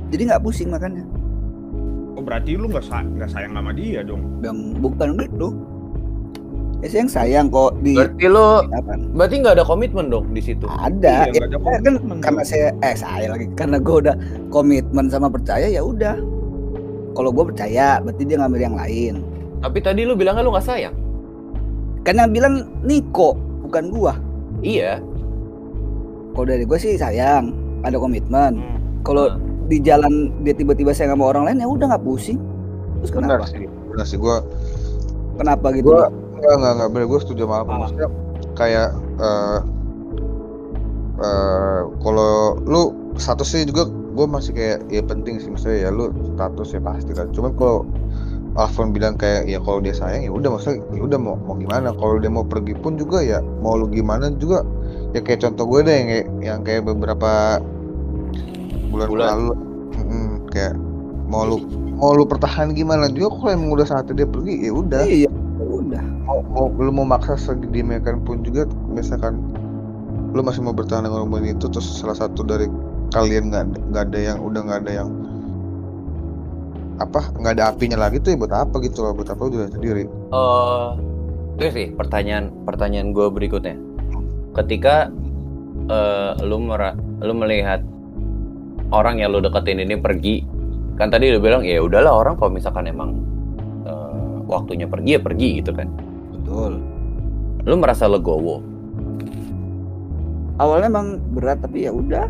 Jadi 0.07 0.27
nggak 0.27 0.43
pusing 0.43 0.67
makanya. 0.67 1.03
Oh, 2.15 2.19
berarti 2.19 2.59
lu 2.59 2.67
nggak 2.67 2.83
sa- 2.83 3.03
nggak 3.03 3.27
sayang 3.27 3.55
sama 3.55 3.71
dia 3.71 4.03
dong? 4.03 4.19
Yang 4.39 4.57
bukan 4.79 5.07
gitu 5.17 5.47
ya 6.81 6.87
sayang 6.89 7.09
sayang 7.09 7.45
kok 7.53 7.77
di 7.85 7.93
berarti 7.93 8.25
lu 8.25 8.65
apa? 8.73 8.93
berarti 9.13 9.35
nggak 9.37 9.53
ada 9.61 9.65
komitmen 9.65 10.09
dong 10.09 10.25
di 10.33 10.41
situ? 10.41 10.65
Ada. 10.65 11.29
Iya, 11.29 11.45
ya, 11.45 11.57
ada 11.57 11.77
kan 11.85 11.95
karena 12.25 12.41
saya 12.41 12.67
eh 12.81 12.97
saya 12.97 13.29
lagi 13.29 13.45
karena 13.53 13.77
gue 13.77 13.95
udah 14.01 14.15
komitmen 14.49 15.05
sama 15.13 15.29
percaya 15.29 15.69
ya 15.69 15.85
udah. 15.85 16.17
Kalau 17.13 17.29
gue 17.29 17.45
percaya 17.53 18.01
berarti 18.01 18.23
dia 18.25 18.37
ngambil 18.41 18.61
yang 18.61 18.75
lain. 18.77 19.13
Tapi 19.61 19.77
tadi 19.83 20.01
lu 20.09 20.17
bilangnya 20.17 20.41
lu 20.41 20.49
nggak 20.49 20.65
sayang? 20.65 20.95
Kan 22.01 22.17
yang 22.17 22.33
bilang 22.33 22.65
Niko 22.81 23.37
bukan 23.69 23.93
gua. 23.93 24.17
Iya. 24.65 24.97
Kalau 26.33 26.45
dari 26.49 26.65
gue 26.65 26.77
sih 26.81 26.97
sayang 26.97 27.53
ada 27.85 27.97
komitmen. 27.97 28.57
Hmm. 28.57 28.79
kalau 29.01 29.33
di 29.65 29.81
jalan 29.81 30.29
dia 30.45 30.53
tiba-tiba 30.53 30.93
sayang 30.93 31.17
sama 31.17 31.33
orang 31.33 31.49
lain 31.49 31.61
ya 31.61 31.67
udah 31.69 31.85
nggak 31.93 32.05
pusing. 32.05 32.37
Terus 33.01 33.11
benar 33.13 33.41
kenapa? 33.41 33.45
sih 33.49 33.65
benar 33.65 34.05
sih 34.05 34.17
gue 34.21 34.35
kenapa 35.41 35.67
gitu? 35.73 35.89
Gua- 35.89 36.13
Enggak, 36.41 36.53
enggak, 36.57 36.71
enggak 36.73 36.89
bener. 36.89 37.05
Gue 37.07 37.19
setuju 37.21 37.41
sama 37.45 37.55
apa. 37.61 37.71
Maksudnya 37.85 38.09
kayak 38.57 38.89
eh 39.21 39.59
eh, 41.21 41.81
kalau 42.01 42.57
lu 42.65 42.83
statusnya 43.21 43.69
juga 43.69 43.83
gue 44.11 44.27
masih 44.27 44.51
kayak 44.51 44.79
ya 44.91 44.99
penting 45.05 45.39
sih 45.39 45.47
maksudnya 45.53 45.87
ya 45.87 45.89
lu 45.93 46.09
status 46.33 46.73
ya 46.73 46.81
pasti 46.81 47.11
kan. 47.13 47.29
Cuman 47.29 47.53
kalau 47.55 47.85
Alfon 48.59 48.91
bilang 48.91 49.15
kayak 49.15 49.47
ya 49.47 49.63
kalau 49.63 49.79
dia 49.79 49.95
sayang 49.95 50.27
ya 50.27 50.31
udah 50.33 50.51
maksudnya 50.51 50.83
ya 50.91 51.01
udah 51.05 51.19
mau 51.21 51.37
mau 51.45 51.55
gimana. 51.55 51.93
Kalau 51.95 52.19
dia 52.19 52.27
mau 52.27 52.43
pergi 52.43 52.73
pun 52.75 52.97
juga 52.97 53.23
ya 53.23 53.39
mau 53.63 53.77
lu 53.79 53.87
gimana 53.87 54.33
juga 54.35 54.65
ya 55.15 55.23
kayak 55.23 55.45
contoh 55.47 55.63
gue 55.69 55.79
deh 55.87 55.95
yang 55.95 56.07
kayak, 56.09 56.27
yang 56.43 56.59
kayak 56.67 56.83
beberapa 56.83 57.61
bulan, 58.91 59.07
Bulan. 59.07 59.27
lalu 59.31 59.53
Mm-mm, 59.95 60.27
kayak 60.51 60.75
mau 61.31 61.47
lu 61.47 61.63
mau 61.95 62.11
lu 62.11 62.27
pertahan 62.27 62.75
gimana 62.75 63.07
juga 63.07 63.31
kalau 63.39 63.51
emang 63.55 63.71
udah 63.79 63.87
saatnya 63.87 64.23
dia 64.23 64.27
pergi 64.27 64.67
ya 64.67 64.71
udah 64.75 65.01
iya 65.07 65.27
ya 65.27 65.29
udah 65.31 65.40
mau, 66.25 66.39
mau 66.53 66.65
lu 66.71 66.91
mau 66.93 67.05
maksa 67.05 67.37
sedemikian 67.37 68.21
pun 68.23 68.41
juga 68.45 68.69
misalkan 68.91 69.41
lu 70.31 70.41
masih 70.41 70.63
mau 70.63 70.71
bertahan 70.71 71.03
dengan 71.03 71.27
hubungan 71.27 71.57
itu 71.57 71.67
terus 71.67 71.99
salah 71.99 72.15
satu 72.15 72.47
dari 72.47 72.71
kalian 73.11 73.51
nggak 73.51 73.63
nggak 73.91 74.03
ada 74.11 74.19
yang 74.19 74.37
udah 74.39 74.61
nggak 74.63 74.79
ada 74.87 74.91
yang 75.03 75.09
apa 77.01 77.33
nggak 77.35 77.53
ada 77.57 77.63
apinya 77.73 77.97
lagi 77.97 78.21
tuh 78.21 78.33
ya 78.33 78.37
buat 78.39 78.53
apa 78.53 78.75
gitu 78.85 79.03
loh 79.03 79.11
buat 79.17 79.27
apa 79.27 79.41
udah 79.41 79.67
sendiri. 79.73 80.05
Eh 80.07 80.89
itu 81.59 81.65
sih 81.73 81.87
pertanyaan 81.93 82.53
pertanyaan 82.63 83.11
gue 83.11 83.27
berikutnya. 83.27 83.75
Ketika 84.55 85.09
eh, 85.89 86.31
lu 86.45 86.61
mera- 86.61 86.97
lu 87.19 87.33
melihat 87.35 87.83
orang 88.93 89.19
yang 89.19 89.33
lu 89.33 89.41
deketin 89.43 89.81
ini 89.81 89.97
pergi 89.97 90.45
kan 90.95 91.09
tadi 91.09 91.33
lu 91.33 91.41
bilang 91.41 91.65
ya 91.65 91.81
udahlah 91.81 92.13
orang 92.13 92.35
kalau 92.37 92.53
misalkan 92.53 92.85
emang 92.87 93.17
eh, 93.83 94.37
waktunya 94.47 94.85
pergi 94.85 95.17
ya 95.17 95.21
pergi 95.21 95.49
gitu 95.59 95.73
kan 95.73 95.89
lu 97.65 97.75
merasa 97.77 98.09
legowo. 98.09 98.63
awalnya 100.61 100.93
emang 100.93 101.17
berat 101.33 101.57
tapi 101.65 101.89
ya 101.89 101.91
udah. 101.91 102.29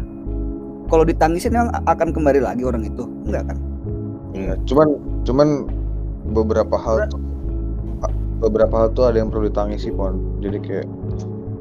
Kalau 0.88 1.04
ditangisin 1.04 1.56
emang 1.56 1.72
akan 1.88 2.16
kembali 2.16 2.40
lagi 2.44 2.64
orang 2.64 2.88
itu. 2.88 3.04
Enggak 3.28 3.52
kan? 3.52 3.58
Iya, 4.32 4.56
cuman 4.64 4.88
cuman 5.28 5.68
beberapa 6.32 6.76
hal 6.80 7.12
tuh 7.12 7.20
beberapa 8.42 8.74
hal 8.74 8.88
tuh 8.96 9.08
ada 9.08 9.20
yang 9.20 9.30
perlu 9.30 9.52
ditangisi 9.52 9.92
pon. 9.92 10.20
Jadi 10.40 10.58
kayak 10.64 10.88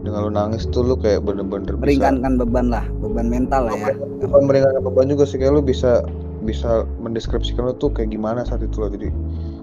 dengan 0.01 0.21
lu 0.27 0.33
nangis 0.33 0.65
tuh 0.73 0.83
lu 0.87 0.97
kayak 0.97 1.27
bener-bener 1.27 1.77
bisa 1.77 1.85
meringankan 1.85 2.41
beban 2.41 2.67
lah 2.73 2.85
beban 3.05 3.29
mental 3.29 3.69
lah 3.69 3.77
ya. 3.77 3.93
Bukan 4.25 4.43
meringankan 4.49 4.83
beban 4.83 5.07
juga 5.11 5.25
sih. 5.27 5.39
Kayak 5.39 5.61
lu 5.61 5.63
bisa 5.63 6.03
bisa 6.47 6.89
mendeskripsikan 7.05 7.69
lu 7.69 7.75
tuh 7.77 7.93
kayak 7.93 8.15
gimana 8.15 8.47
saat 8.47 8.65
itu 8.65 8.81
loh. 8.81 8.91
Jadi 8.91 9.13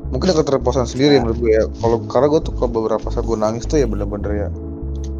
mungkin 0.09 0.31
ada 0.31 0.39
keterpuasan 0.43 0.87
sendiri 0.87 1.19
menurut 1.19 1.39
gue 1.39 1.51
ya. 1.53 1.63
Kalau 1.83 1.97
karena 2.07 2.27
gue 2.31 2.41
tuh 2.43 2.53
kalau 2.55 2.71
beberapa 2.71 3.07
saat 3.11 3.27
gue 3.27 3.37
nangis 3.37 3.67
tuh 3.67 3.81
ya 3.81 3.87
bener-bener 3.87 4.31
ya 4.31 4.47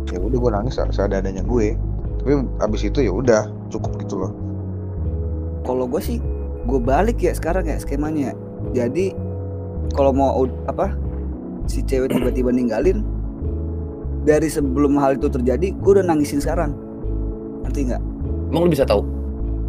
ya 0.07 0.17
udah 0.23 0.37
gue 0.39 0.51
nangis 0.51 0.79
seadanya 0.93 1.43
gue. 1.43 1.75
Tapi 2.23 2.31
abis 2.63 2.81
itu 2.87 2.99
ya 3.03 3.11
udah 3.11 3.51
cukup 3.71 3.99
gitu 4.03 4.15
loh. 4.23 4.31
Kalau 5.67 5.85
gue 5.87 5.99
sih 5.99 6.17
gue 6.67 6.79
balik 6.79 7.19
ya 7.19 7.35
sekarang 7.35 7.67
ya 7.67 7.79
skemanya. 7.79 8.31
Jadi 8.71 9.11
kalau 9.95 10.11
mau 10.11 10.47
apa 10.67 10.95
si 11.67 11.83
cewek 11.83 12.11
tiba-tiba 12.15 12.51
ninggalin 12.51 13.03
dari 14.27 14.51
sebelum 14.51 14.99
hal 14.99 15.15
itu 15.15 15.31
terjadi 15.31 15.71
gue 15.71 15.91
udah 15.99 16.05
nangisin 16.07 16.39
sekarang. 16.39 16.75
Nanti 17.63 17.87
nggak? 17.87 18.01
Emang 18.51 18.67
lu 18.67 18.71
bisa 18.71 18.87
tahu? 18.87 19.03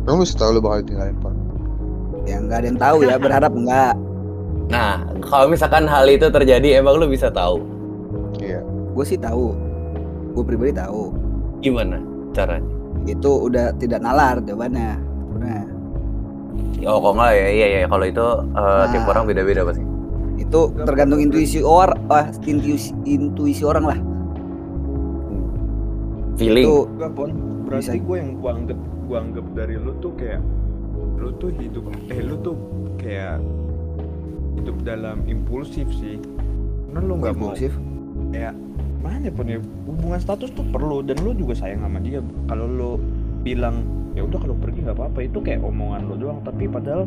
kamu 0.09 0.25
bisa 0.25 0.41
tahu 0.41 0.51
lu 0.57 0.61
bakal 0.65 0.81
ditinggalin 0.81 1.17
pak? 1.21 1.35
Ya 2.25 2.37
nggak 2.41 2.59
ada 2.65 2.67
yang 2.73 2.81
tahu 2.81 2.99
ya 3.05 3.17
berharap 3.21 3.53
nggak 3.53 3.93
Nah, 4.69 5.01
kalau 5.19 5.49
misalkan 5.49 5.85
hal 5.85 6.05
itu 6.05 6.29
terjadi 6.29 6.79
emang 6.79 6.97
lu 6.97 7.07
bisa 7.07 7.29
tahu 7.29 7.65
iya 8.39 8.61
gue 8.93 9.05
sih 9.05 9.17
tahu 9.17 9.57
gue 10.33 10.45
pribadi 10.45 10.73
tahu 10.73 11.11
gimana 11.59 11.97
caranya? 12.31 12.69
itu 13.05 13.49
udah 13.49 13.73
tidak 13.77 14.01
nalar 14.01 14.39
jawabannya 14.41 15.01
Nah, 15.39 15.65
Oh, 16.85 16.99
kok 17.01 17.13
nggak 17.15 17.33
ya? 17.33 17.47
Iya, 17.49 17.67
iya. 17.69 17.87
Kalau 17.87 18.05
itu 18.05 18.27
eh, 18.53 18.85
tiap 18.89 19.03
Nah. 19.03 19.11
orang 19.11 19.25
beda-beda 19.25 19.63
pasti. 19.63 19.83
itu 20.39 20.61
tergantung 20.79 21.19
intuisi 21.19 21.59
orang 21.59 21.99
ah, 22.09 22.27
intuisi 22.43 22.95
intuisi 23.05 23.63
orang 23.63 23.85
lah 23.85 23.99
Feeling. 26.37 26.65
itu 26.65 26.77
Enggak 26.89 27.11
pon 27.13 27.31
berarti 27.67 27.99
Bisa. 27.99 28.01
gue 28.01 28.17
yang 28.17 28.31
gua 28.39 28.51
anggap 28.55 28.79
gua 29.05 29.17
anggap 29.21 29.47
dari 29.53 29.75
lu 29.77 29.93
tuh 29.99 30.13
kayak 30.15 30.41
lu 31.17 31.31
tuh 31.37 31.51
hidup 31.53 31.85
eh 32.07 32.21
lu 32.23 32.37
tuh 32.39 32.55
kayak 32.97 33.43
hidup 34.59 34.77
dalam 34.83 35.23
impulsif 35.25 35.87
sih. 35.95 36.19
Karena 36.89 37.01
lu 37.01 37.15
nggak 37.17 37.35
mau 37.35 37.53
impulsif? 37.53 37.73
Kayak 38.31 38.55
mana 38.99 39.31
pun 39.31 39.47
ya 39.47 39.59
hubungan 39.87 40.19
status 40.19 40.51
tuh 40.53 40.67
perlu 40.69 41.01
dan 41.01 41.17
lu 41.23 41.33
juga 41.33 41.55
sayang 41.55 41.81
sama 41.81 41.99
dia. 41.99 42.19
Kalau 42.47 42.67
lu 42.67 42.91
bilang 43.41 43.87
ya 44.13 44.27
udah 44.27 44.39
kalau 44.39 44.59
pergi 44.59 44.83
nggak 44.83 44.97
apa-apa 44.99 45.19
itu 45.23 45.39
kayak 45.39 45.63
omongan 45.63 46.01
lu 46.05 46.15
doang. 46.17 46.39
Tapi 46.43 46.67
padahal 46.67 47.07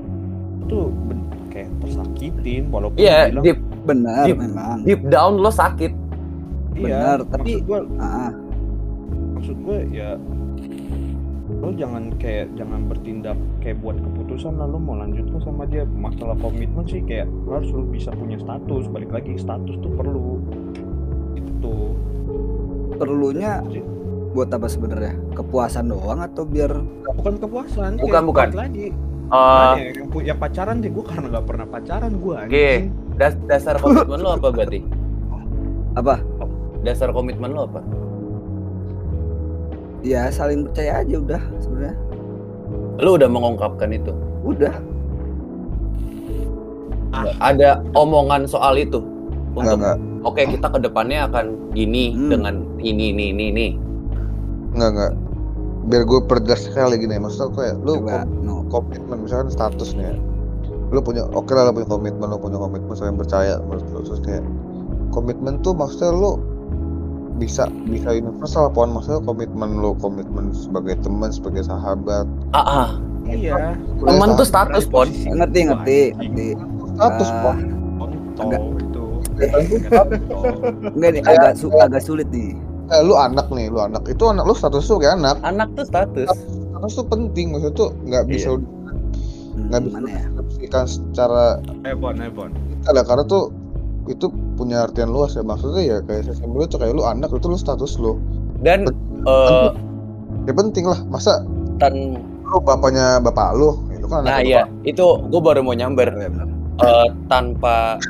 itu 0.62 0.78
ben- 1.06 1.28
kayak 1.52 1.70
tersakitin 1.80 2.72
walaupun 2.72 2.96
lu 2.96 3.04
bilang 3.04 3.44
deep. 3.44 3.60
Benar 3.82 4.24
Deep. 4.24 4.38
memang. 4.38 4.78
Deep 4.86 5.02
down 5.08 5.34
lo 5.38 5.50
sakit. 5.50 5.92
iya 6.72 6.88
benar, 6.88 7.18
tapi- 7.28 7.60
maksud 7.60 7.68
gue 7.68 7.80
ah, 8.00 8.32
maksud 9.36 9.58
gue 9.60 9.78
ya 9.92 10.10
lo 11.62 11.70
jangan 11.72 12.10
kayak 12.18 12.50
jangan 12.58 12.90
bertindak 12.90 13.38
kayak 13.62 13.78
buat 13.80 13.94
keputusan 13.96 14.58
lalu 14.58 14.78
mau 14.82 14.98
lanjut 14.98 15.30
ke 15.30 15.38
sama 15.40 15.64
dia. 15.64 15.86
Masalah 15.86 16.34
komitmen 16.38 16.84
sih 16.84 17.02
kayak 17.02 17.30
lo 17.46 17.62
harus 17.62 17.70
lo 17.70 17.86
bisa 17.86 18.10
punya 18.12 18.42
status. 18.42 18.90
Balik 18.90 19.14
lagi 19.14 19.38
status 19.38 19.78
tuh 19.78 19.92
perlu. 19.94 20.42
Itu. 21.38 21.54
Tuh 21.62 22.98
perlunya 22.98 23.62
buat 24.32 24.50
apa 24.50 24.66
sebenarnya? 24.66 25.14
Kepuasan 25.32 25.90
doang 25.90 26.20
atau 26.20 26.44
biar 26.44 26.82
bukan 27.14 27.36
kepuasan 27.38 27.98
Bukan, 27.98 28.10
kayak 28.10 28.26
bukan. 28.26 28.48
lagi. 28.58 28.88
Mana 29.32 29.80
ya, 29.80 29.96
yang, 29.96 30.08
yang 30.28 30.38
pacaran 30.38 30.84
deh 30.84 30.92
gue 30.92 31.06
karena 31.08 31.26
nggak 31.32 31.46
pernah 31.48 31.64
pacaran 31.64 32.20
gue 32.20 32.36
Oke, 32.36 32.70
das- 33.16 33.40
dasar 33.48 33.80
komitmen 33.80 34.20
lo 34.20 34.36
apa 34.36 34.52
berarti? 34.52 34.84
apa? 35.94 36.20
Dasar 36.84 37.16
komitmen 37.16 37.56
lo 37.56 37.64
apa? 37.64 37.80
Ya 40.02 40.28
saling 40.28 40.66
percaya 40.66 41.02
aja 41.02 41.16
udah 41.18 41.42
sebenarnya 41.58 41.96
Lo 42.98 43.18
udah 43.18 43.26
mengungkapkan 43.26 43.90
itu. 43.90 44.14
udah 44.44 44.74
Ada 47.40 47.84
omongan 47.94 48.46
soal 48.46 48.78
itu 48.78 49.04
Enggak, 49.52 49.76
untuk 49.76 49.78
enggak. 49.78 49.98
oke 50.24 50.42
kita 50.48 50.68
ke 50.70 50.80
depannya 50.80 51.20
akan 51.28 51.46
gini 51.72 52.16
Hmm. 52.16 52.30
dengan 52.30 52.56
ini 52.80 53.12
ini 53.12 53.26
ini 53.30 53.44
ini. 53.52 53.68
Enggak, 54.72 54.90
enggak. 54.92 55.14
Biar 55.84 56.04
gue 56.06 56.20
perjelas 56.24 56.62
sekali 56.64 56.96
gini, 56.96 57.18
maksudnya 57.18 57.52
kayak 57.52 57.76
lu 57.82 58.00
coba 58.00 58.24
kom- 58.24 58.32
no 58.40 58.54
komitmen 58.70 59.18
misalkan 59.22 59.50
statusnya. 59.50 60.16
Lu 60.88 61.00
punya 61.02 61.28
oke 61.28 61.52
lah 61.52 61.68
lu 61.68 61.76
punya 61.76 61.90
komitmen, 61.90 62.28
lu 62.28 62.38
punya 62.38 62.56
komitmen 62.56 62.94
saling 62.94 63.18
percaya 63.18 63.60
menurut 63.60 63.84
lu 63.90 64.00
terus 64.04 64.22
kayak 64.22 64.46
komitmen 65.10 65.60
tuh 65.60 65.74
maksudnya 65.74 66.12
lu 66.12 66.40
bisa 67.42 67.66
bisa 67.90 68.14
universal 68.14 68.70
pon. 68.70 68.94
Maksudnya 68.94 69.26
komitmen 69.26 69.82
lu 69.82 69.98
komitmen 69.98 70.54
sebagai 70.54 71.02
teman 71.02 71.34
sebagai 71.34 71.66
sahabat. 71.66 72.30
Ah, 72.54 72.62
ah. 72.86 72.90
iya. 73.26 73.74
Teman 73.98 74.38
tuh 74.38 74.46
status 74.46 74.86
pon. 74.86 75.10
ngerti 75.10 75.60
ngerti 75.66 76.00
ngerti. 76.14 76.48
Status 76.94 77.30
Ah, 77.34 77.40
pon. 77.42 77.58
Enggak. 78.38 78.62
itu. 78.78 79.06
Enggak 80.94 81.10
nih 81.18 81.22
agak 81.26 81.54
su- 81.58 81.74
agak 81.74 82.06
sulit 82.06 82.30
nih. 82.30 82.54
Eh, 82.94 83.02
lu 83.02 83.18
anak 83.18 83.50
nih 83.50 83.74
lu 83.74 83.82
anak. 83.82 84.06
Itu 84.06 84.30
anak 84.30 84.46
lu 84.46 84.54
status 84.54 84.86
lu 84.94 85.02
kayak 85.02 85.18
anak. 85.18 85.42
Anak 85.42 85.74
tuh 85.74 85.86
status. 85.90 86.30
status 86.30 86.94
tuh 86.94 87.06
penting 87.10 87.54
maksudnya 87.54 87.74
tuh 87.74 87.90
nggak 88.06 88.24
bisa 88.30 88.54
Iya. 88.54 88.58
Hmm, 89.52 89.68
nggak 89.68 89.82
bisa 89.82 89.98
gimana 89.98 90.10
ya? 90.14 90.84
secara 90.86 91.44
eh 91.84 91.94
eh 91.98 92.32
pon. 92.32 92.52
Ada 92.86 93.02
karena 93.06 93.24
tuh 93.26 93.61
itu 94.10 94.34
punya 94.58 94.88
artian 94.88 95.12
luas 95.14 95.38
ya. 95.38 95.44
Maksudnya 95.46 95.82
ya 95.82 95.98
kayak 96.06 96.30
sesimpel 96.30 96.66
itu 96.66 96.78
kayak 96.78 96.94
lu 96.96 97.04
anak 97.06 97.30
itu 97.34 97.46
lu 97.46 97.58
status 97.58 97.98
lu. 98.02 98.18
Dan 98.62 98.90
eh 99.28 99.70
ya 100.50 100.54
penting 100.54 100.86
lah. 100.88 101.00
Masa 101.10 101.46
tan 101.78 102.18
lu 102.22 102.58
bapaknya 102.62 103.22
bapak 103.22 103.58
lu? 103.58 103.78
Itu 103.94 104.10
kan 104.10 104.26
nah 104.26 104.42
iya, 104.42 104.66
itu 104.88 105.22
gue 105.30 105.42
baru 105.42 105.62
mau 105.62 105.78
nyamber. 105.78 106.10
Eh, 106.82 107.08
tanpa 107.30 108.02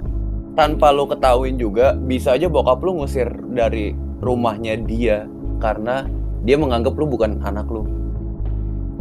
tanpa 0.55 0.95
lu 0.95 1.07
ketahuin 1.07 1.59
juga 1.59 1.95
bisa 1.95 2.35
aja 2.35 2.47
bokap 2.47 2.79
lu 2.83 3.03
ngusir 3.03 3.27
dari 3.51 3.91
rumahnya 4.23 4.79
dia 4.83 5.27
karena 5.59 6.07
dia 6.47 6.55
menganggap 6.55 6.95
lu 6.95 7.05
bukan 7.07 7.39
anak 7.43 7.67
lu. 7.67 7.83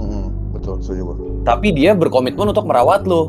Mm-mm, 0.00 0.32
betul 0.56 0.80
setuju 0.80 1.12
Tapi 1.44 1.76
dia 1.76 1.92
berkomitmen 1.92 2.50
untuk 2.50 2.64
merawat 2.64 3.04
lu. 3.04 3.28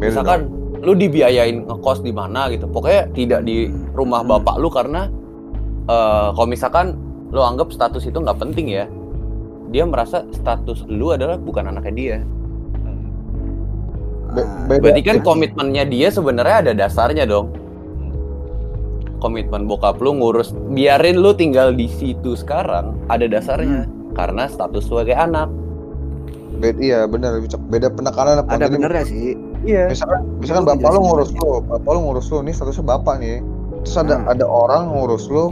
Misalkan 0.00 0.59
lu 0.80 0.92
dibiayain 0.92 1.62
ngekos 1.62 2.00
di 2.00 2.10
mana 2.10 2.48
gitu. 2.48 2.64
Pokoknya 2.64 3.08
tidak 3.10 3.40
di 3.42 3.66
rumah 3.90 4.20
Hmm. 4.20 4.32
bapak 4.32 4.56
lu 4.56 4.68
karena 4.68 5.08
eh 5.86 6.28
kalau 6.30 6.46
misalkan 6.46 6.96
lu 7.28 7.40
anggap 7.40 7.68
status 7.68 8.02
itu 8.02 8.16
nggak 8.16 8.38
penting 8.38 8.66
ya. 8.66 8.84
Dia 9.68 9.84
merasa 9.84 10.26
status 10.30 10.82
lu 10.86 11.10
adalah 11.10 11.36
bukan 11.36 11.66
anaknya 11.66 11.92
dia. 11.92 12.16
Be- 14.30 14.40
Ah, 14.40 14.66
beda. 14.66 14.80
Berarti 14.80 15.02
kan 15.02 15.16
komitmennya 15.20 15.84
dia 15.84 16.08
sebenarnya 16.08 16.56
ada 16.60 16.72
dasarnya 16.76 17.24
dong. 17.24 17.50
Komitmen 19.18 19.66
bokap 19.66 19.98
lu 19.98 20.16
ngurus 20.16 20.50
biarin 20.70 21.18
lu 21.18 21.30
tinggal 21.30 21.70
di 21.70 21.86
situ 21.86 22.32
sekarang 22.34 22.96
ada 23.06 23.26
dasarnya 23.26 23.84
karena 24.12 24.46
status 24.46 24.84
sebagai 24.84 25.12
anak. 25.12 25.50
beda 26.52 26.76
iya 26.76 27.00
benar 27.04 27.40
beda 27.40 27.88
penekanan 27.88 28.36
apa 28.38 28.52
ada 28.52 28.68
Jadi, 28.68 28.74
benernya 28.74 29.04
sih 29.06 29.32
Iya. 29.60 29.84
misalkan 29.88 30.20
misalkan 30.38 30.62
Lu 30.62 30.68
bapak 30.70 30.80
lu 30.80 30.88
jelasin 30.90 31.04
ngurus 31.04 31.30
lu 31.32 31.50
bapak 31.62 31.90
lu 31.90 32.00
ngurus 32.02 32.26
lu 32.26 32.38
nih 32.40 32.54
statusnya 32.54 32.84
bapak 32.86 33.14
nih 33.18 33.36
terus 33.80 33.96
ada 33.96 34.14
Hmm. 34.16 34.28
ada 34.28 34.44
orang 34.44 34.82
ngurus 34.90 35.24
lu 35.26 35.44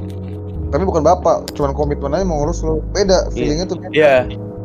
tapi 0.69 0.83
bukan 0.83 1.01
bapak 1.01 1.37
cuman 1.53 1.73
komitmen 1.73 2.13
aja 2.13 2.25
mau 2.25 2.39
ngurus 2.39 2.61
lu 2.61 2.81
beda 2.91 3.29
feelingnya 3.31 3.65
tuh 3.65 3.77
beda. 3.79 3.91
Iya. 3.91 4.15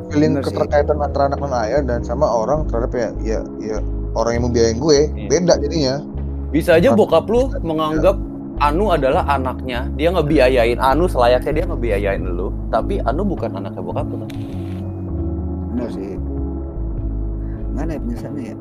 feeling 0.05 0.33
Bener 0.33 0.41
sih. 0.41 0.47
keterkaitan 0.49 0.97
antara 0.97 1.23
anak 1.27 1.39
dan 1.39 1.53
ayah 1.57 1.81
dan 1.81 1.99
sama 2.01 2.25
orang 2.25 2.67
terhadap 2.67 2.91
ya 2.91 3.09
ya 3.19 3.39
ya 3.57 3.77
orang 4.13 4.31
yang 4.33 4.43
mau 4.43 4.51
biayain 4.51 4.77
gue 4.77 4.99
Iya. 5.09 5.27
beda 5.27 5.53
jadinya 5.59 5.95
Bisa 6.49 6.77
aja 6.77 6.91
bokap 6.91 7.25
lu 7.25 7.49
menganggap 7.59 8.13
Anu 8.55 8.85
adalah 8.87 9.25
anaknya, 9.25 9.89
dia 9.91 10.07
ngebiayain 10.07 10.77
Anu 10.77 11.03
selayaknya 11.03 11.51
dia 11.51 11.65
ngebiayain 11.65 12.21
lu, 12.21 12.53
tapi 12.69 13.01
Anu 13.01 13.25
bukan 13.25 13.49
anaknya 13.51 13.81
bokap 13.81 14.05
lu 14.05 14.21
kan. 14.21 14.29
bener 15.67 15.89
sih 15.89 16.13
mana 17.73 17.89
ya 17.89 17.99
penjelasannya 17.99 18.43
ya 18.45 18.55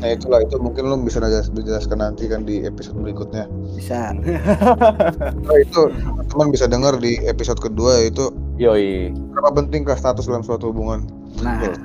nah 0.00 0.08
itulah 0.08 0.40
itu 0.40 0.56
mungkin 0.56 0.82
lu 0.82 0.96
bisa 0.98 1.20
jelas- 1.20 1.48
dijelaskan 1.48 1.98
nanti 1.98 2.24
kan 2.24 2.42
di 2.42 2.64
episode 2.64 2.96
berikutnya 2.96 3.44
bisa 3.70 4.16
Nah, 4.16 5.56
itu 5.56 5.82
teman 6.26 6.48
bisa 6.48 6.64
dengar 6.64 6.96
di 6.96 7.20
episode 7.22 7.58
kedua 7.58 8.00
yaitu 8.00 8.32
Yoi. 8.56 9.12
berapa 9.30 9.50
pentingkah 9.54 9.94
status 9.94 10.24
dalam 10.24 10.40
suatu 10.40 10.68
hubungan 10.68 11.04
nah 11.38 11.60
Betul. 11.60 11.76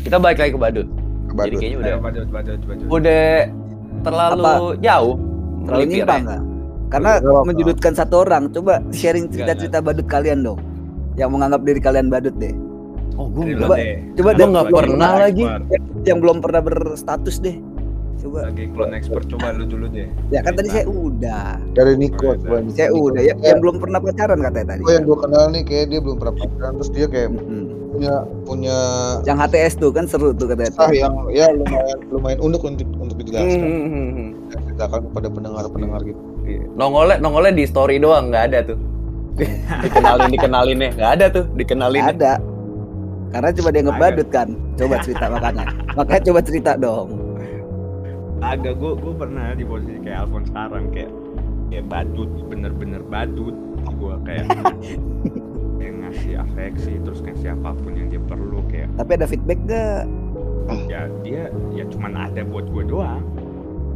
Kita 0.00 0.16
balik 0.16 0.38
lagi 0.38 0.52
ke 0.52 0.58
badut. 0.58 0.88
ke 0.88 0.92
Jadi 1.26 1.36
badut. 1.36 1.58
kayaknya 1.58 1.78
udah 1.78 1.90
Ayo, 1.90 2.00
badut 2.00 2.28
badut 2.28 2.60
badut 2.62 2.86
udah 2.88 3.24
terlalu 4.00 4.56
jauh 4.80 5.14
terlalu 5.62 5.84
nyimpang 5.86 6.24
ya? 6.24 6.38
Karena 6.90 7.12
apa-apa. 7.16 7.46
menjudutkan 7.46 7.92
satu 7.94 8.14
orang. 8.18 8.42
Coba 8.50 8.82
sharing 8.90 9.28
cerita-cerita 9.28 9.78
badut 9.78 10.08
kalian 10.08 10.42
dong. 10.42 10.58
Yang 11.14 11.30
menganggap 11.30 11.60
diri 11.62 11.78
kalian 11.78 12.08
badut 12.08 12.34
deh. 12.34 12.50
Oh, 13.20 13.28
gue 13.28 13.52
Coba- 13.54 13.76
deh. 13.76 14.00
Coba 14.16 14.30
Gua 14.30 14.32
deh 14.34 14.46
nggak 14.48 14.68
pernah 14.72 15.10
lagi. 15.20 15.44
Yang 16.02 16.18
belum 16.18 16.36
pernah 16.40 16.60
berstatus 16.62 17.36
deh. 17.38 17.56
Coba. 18.16 18.44
Sebagai 18.44 18.68
clone 18.72 18.92
expert 18.94 19.24
coba 19.28 19.52
lu 19.52 19.64
dulu 19.64 19.86
deh. 19.88 20.08
Ya 20.28 20.40
kan 20.40 20.52
tadi 20.52 20.68
saya 20.68 20.84
udah. 20.84 21.60
dari 21.72 21.96
Niko 21.96 22.32
coba. 22.34 22.64
Saya 22.70 22.88
Niko. 22.88 23.04
udah. 23.06 23.20
Ya, 23.22 23.34
yang 23.38 23.60
belum 23.60 23.76
pernah 23.76 23.96
pacaran 23.98 24.38
katanya 24.38 24.66
tadi. 24.70 24.80
Gue 24.80 24.92
yang 24.94 25.04
gue 25.04 25.18
kenal 25.18 25.44
nih 25.48 25.62
kayak 25.62 25.86
dia 25.88 26.00
belum 26.00 26.16
pernah 26.16 26.34
pacaran 26.34 26.72
terus 26.74 26.90
dia 26.90 27.06
kayak 27.06 27.28
punya 27.90 28.14
punya 28.44 28.76
Yang 29.24 29.38
HTS 29.42 29.72
tuh 29.76 29.90
kan 29.90 30.04
seru 30.06 30.30
tuh 30.30 30.46
katanya. 30.46 30.70
kisah 30.70 30.92
yang 30.94 31.14
ya 31.28 31.46
lumayan 31.50 31.98
lumayan 32.08 32.38
unik 32.40 32.62
untuk 32.62 32.88
untuk 32.94 33.16
dijelaskan 33.18 33.60
Hmm, 33.60 33.84
hmm, 33.84 34.08
hmm. 34.10 34.28
dan 34.46 34.58
ceritakan 34.62 35.00
kepada 35.06 35.28
pendengar-pendengar 35.28 36.00
gitu. 36.02 36.20
Iya. 36.42 36.62
Nongolnya 36.72 37.16
nongolnya 37.18 37.52
di 37.52 37.64
story 37.64 37.96
doang 37.96 38.28
nggak 38.28 38.44
ada 38.48 38.58
tuh. 38.64 38.78
dikenalin 39.80 40.28
dikenalinnya 40.28 40.88
nggak 40.92 41.10
ada 41.14 41.26
tuh 41.30 41.44
dikenalin. 41.52 42.04
Ada. 42.06 42.32
Karena 43.30 43.50
coba 43.52 43.68
dia 43.70 43.82
ngebadut 43.82 44.28
kan. 44.28 44.48
Coba 44.74 44.94
cerita 44.98 45.24
makanya. 45.26 45.64
Makanya 45.92 46.22
coba 46.24 46.40
cerita 46.40 46.72
dong. 46.74 47.08
Agak 48.40 48.74
gue 48.74 48.92
gue 48.94 49.14
pernah 49.14 49.52
di 49.52 49.62
posisi 49.62 50.00
kayak 50.00 50.24
Alfon 50.24 50.44
sekarang 50.44 50.84
kayak 50.90 51.10
kayak 51.68 51.86
badut 51.86 52.30
bener-bener 52.48 53.02
badut 53.02 53.52
gue 53.86 54.14
kayak 54.24 54.44
kayak 55.78 55.94
ngasih 56.00 56.34
afeksi 56.40 56.98
terus 56.98 57.20
ngasih 57.20 57.52
apa 57.52 57.76
pun 57.76 57.92
yang 57.92 58.08
dia 58.08 58.18
perlu 58.18 58.64
kayak 58.66 58.88
Tapi 58.96 59.10
ada 59.12 59.26
feedback 59.26 59.60
gak? 59.64 60.02
ya 60.86 61.04
dia 61.20 61.46
ya 61.70 61.84
cuman 61.86 62.16
ada 62.16 62.40
buat 62.42 62.64
gue 62.64 62.84
doang 62.86 63.22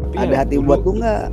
Tapi 0.05 0.15
Ada 0.19 0.29
ya 0.29 0.39
hati 0.39 0.55
dulu- 0.55 0.67
buat 0.67 0.81
lu 0.83 0.93
nggak? 0.95 1.25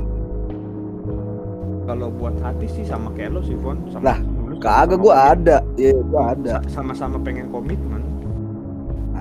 kalau 1.84 2.08
buat 2.08 2.36
hati 2.38 2.66
sih 2.66 2.82
sama 2.82 3.12
kayak 3.12 3.30
lo 3.32 3.40
sih 3.42 3.58
Fon 3.58 3.76
sama 3.86 4.02
Lah, 4.06 4.18
Kagak 4.62 4.96
komit- 4.96 5.10
ada. 5.12 5.56
Iya, 5.74 5.92
gua 6.02 6.22
ada. 6.32 6.54
sa- 6.62 6.80
sama-sama 6.80 7.18
pengen 7.18 7.50
komitmen 7.50 8.00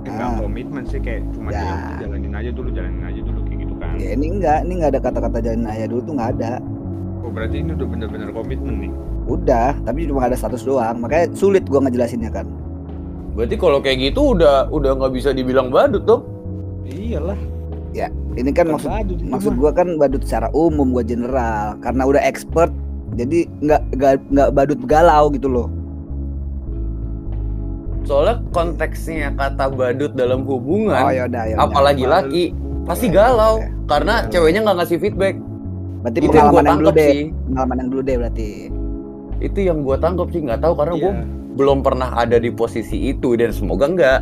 Eh, 0.01 0.09
nggak 0.09 0.27
Ah. 0.27 0.41
komitmen 0.41 0.81
sih 0.83 0.97
kayak 0.97 1.21
cuma 1.29 1.49
Ya. 1.49 1.61
ya. 1.61 1.77
jalanin 2.01 2.33
aja 2.33 2.49
dulu 2.49 2.69
jalanin 2.71 3.05
aja 3.05 3.21
dulu 3.21 3.39
kayak 3.43 3.59
gitu 3.59 3.73
kan 3.75 3.89
Ya 3.95 4.09
ini 4.11 4.25
enggak, 4.31 4.57
ini 4.65 4.73
enggak 4.75 4.89
ada 4.89 5.01
kata-kata 5.03 5.37
jalan 5.39 5.61
ayah 5.67 5.85
dulu 5.85 6.01
tuh 6.01 6.13
enggak 6.17 6.29
ada. 6.35 6.51
oh 7.21 7.29
berarti 7.29 7.55
ini 7.59 7.71
udah 7.71 7.87
bener-bener 7.87 8.29
komitmen 8.29 8.75
nih 8.79 8.91
Udah, 9.23 9.77
tapi 9.79 9.99
cuma 10.03 10.25
ada 10.25 10.33
status 10.33 10.61
doang. 10.61 10.97
Makanya 10.97 11.29
sulit 11.31 11.63
gua 11.63 11.79
ngejelasinnya 11.79 12.33
kan. 12.33 12.49
Berarti 13.31 13.55
kalau 13.55 13.77
kayak 13.79 14.01
gitu 14.03 14.33
udah 14.33 14.65
udah 14.67 14.91
nggak 14.97 15.13
bisa 15.13 15.29
dibilang 15.31 15.69
badut 15.69 16.01
dong. 16.03 16.25
iyalah 16.83 17.37
Ini 18.31 18.49
kan 18.49 18.65
maksud 18.67 18.89
badut 18.89 19.17
itu 19.17 19.29
maksud 19.29 19.53
mah. 19.53 19.59
gua 19.59 19.71
kan 19.71 19.87
badut 19.95 20.23
secara 20.23 20.49
umum, 20.49 20.89
gua 20.89 21.03
general. 21.03 21.77
Karena 21.77 22.03
udah 22.03 22.21
expert, 22.21 22.73
jadi 23.13 23.39
nggak 23.59 23.81
nggak 23.91 24.13
nggak 24.29 24.49
badut 24.51 24.81
galau 24.85 25.27
gitu 25.29 25.47
loh. 25.47 25.67
Soalnya 28.01 28.41
konteksnya 28.49 29.29
kata 29.31 29.69
badut 29.69 30.11
dalam 30.13 30.41
hubungan, 30.41 30.97
Oh 30.97 31.11
ya 31.11 31.29
udah 31.29 31.43
ya. 31.45 31.55
udah. 31.55 31.65
apalagi 31.65 32.03
laki, 32.03 32.43
pasti 32.83 33.07
galau 33.07 33.61
karena 33.85 34.25
ceweknya 34.27 34.65
nggak 34.65 34.77
ngasih 34.79 34.97
feedback. 34.97 35.35
Berarti 36.01 36.17
Itu 36.17 36.33
yang 36.33 36.49
gue 36.49 36.57
pengalaman 36.57 36.65
yang 36.65 36.79
dulu 36.79 36.89
tangkap 36.89 36.97
deh. 36.97 37.09
sih. 37.11 37.23
Pengalaman 37.45 37.75
yang 37.77 37.89
dulu 37.89 38.01
deh 38.01 38.17
berarti. 38.17 38.49
Itu 39.37 39.59
yang 39.59 39.77
gue 39.81 39.95
tangkap 39.97 40.27
sih 40.29 40.41
nggak 40.41 40.59
tahu 40.59 40.73
karena 40.73 40.93
gue 40.95 41.13
Iya. 41.13 41.23
belum 41.51 41.77
pernah 41.81 42.09
ada 42.15 42.37
di 42.37 42.49
posisi 42.49 42.97
itu 43.07 43.35
dan 43.35 43.51
semoga 43.51 43.85
enggak. 43.85 44.21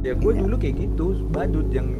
ya 0.00 0.14
gue 0.14 0.32
dulu 0.32 0.54
kayak 0.56 0.78
gitu 0.78 1.04
badut 1.28 1.68
yang 1.68 1.92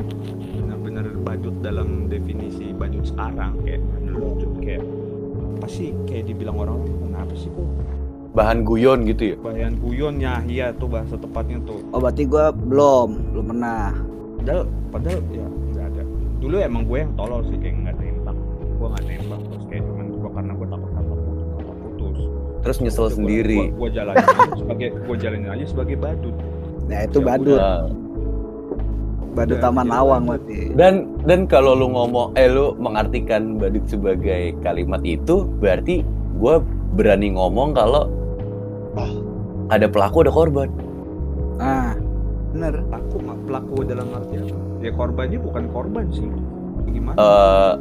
benar-benar 0.99 1.23
badut 1.23 1.57
dalam 1.63 1.89
definisi 2.11 2.75
badut 2.75 3.07
sekarang 3.07 3.55
kayak 3.63 3.81
dulu 4.03 4.29
tuh 4.43 4.51
kayak 4.59 4.83
apa 5.59 5.67
sih 5.71 5.95
kayak 6.11 6.27
dibilang 6.27 6.59
orang 6.59 6.83
kenapa 6.83 7.35
sih 7.39 7.51
kok? 7.55 7.67
Bahan 8.35 8.67
guyon 8.67 9.07
gitu 9.07 9.35
ya. 9.35 9.37
bayan 9.39 9.79
guyon 9.79 10.19
ya 10.19 10.43
iya 10.47 10.67
tuh 10.75 10.91
bahasa 10.91 11.15
tepatnya 11.15 11.63
tuh. 11.63 11.83
Oh 11.95 12.03
berarti 12.03 12.27
gua 12.27 12.51
belum, 12.51 13.35
belum 13.35 13.47
pernah. 13.55 13.95
padahal 14.39 14.63
padahal 14.91 15.21
ya 15.35 15.47
nggak 15.47 15.87
ada. 15.95 16.03
Dulu 16.39 16.55
emang 16.63 16.83
gue 16.87 16.99
yang 17.03 17.13
tolol 17.19 17.43
sih 17.47 17.59
kayak 17.59 17.75
nggak 17.83 17.95
nembak 17.99 18.37
gue 18.79 18.87
nggak 18.87 19.05
nembak 19.07 19.41
terus 19.51 19.65
kayak 19.71 19.83
cuman 19.87 20.07
gue 20.11 20.31
karena 20.35 20.53
gue 20.55 20.67
takut 20.71 20.91
sama 20.95 21.15
putus 21.15 21.47
sama 21.47 21.75
putus. 21.83 22.19
Terus 22.59 22.77
nyesel 22.83 23.09
sendiri. 23.11 23.59
gue 23.71 23.89
jalanin 23.91 24.27
aja 24.27 24.55
sebagai 24.55 24.89
gue 24.95 25.17
jalanin 25.19 25.51
aja 25.51 25.65
sebagai 25.67 25.97
badut. 25.99 26.37
Nah 26.89 26.99
itu 27.05 27.19
Ya 27.19 27.27
badut, 27.27 27.59
Nah, 27.59 27.83
badut 29.37 29.59
Udah, 29.61 29.65
taman 29.71 29.87
jadi 29.87 29.95
lawang 29.95 30.23
berarti. 30.29 30.59
dan 30.75 30.95
dan 31.29 31.41
kalau 31.45 31.73
lu 31.77 31.93
ngomong 31.93 32.33
eh 32.35 32.49
lu 32.49 32.73
mengartikan 32.81 33.57
badut 33.61 33.85
sebagai 33.89 34.57
kalimat 34.65 35.01
itu 35.05 35.45
berarti 35.61 36.03
gue 36.39 36.55
berani 36.97 37.35
ngomong 37.35 37.77
kalau 37.77 38.09
ada 39.69 39.85
pelaku 39.85 40.25
ada 40.25 40.33
korban. 40.33 40.69
Ah, 41.61 41.93
bener. 42.57 42.81
pelaku 42.89 43.17
mah 43.21 43.39
pelaku 43.45 43.77
dalam 43.85 44.09
arti 44.17 44.35
apa 44.41 44.57
ya 44.81 44.91
korbannya 44.95 45.39
bukan 45.43 45.65
korban 45.75 46.07
sih 46.09 46.25
gimana 46.89 47.17
eh 47.19 47.73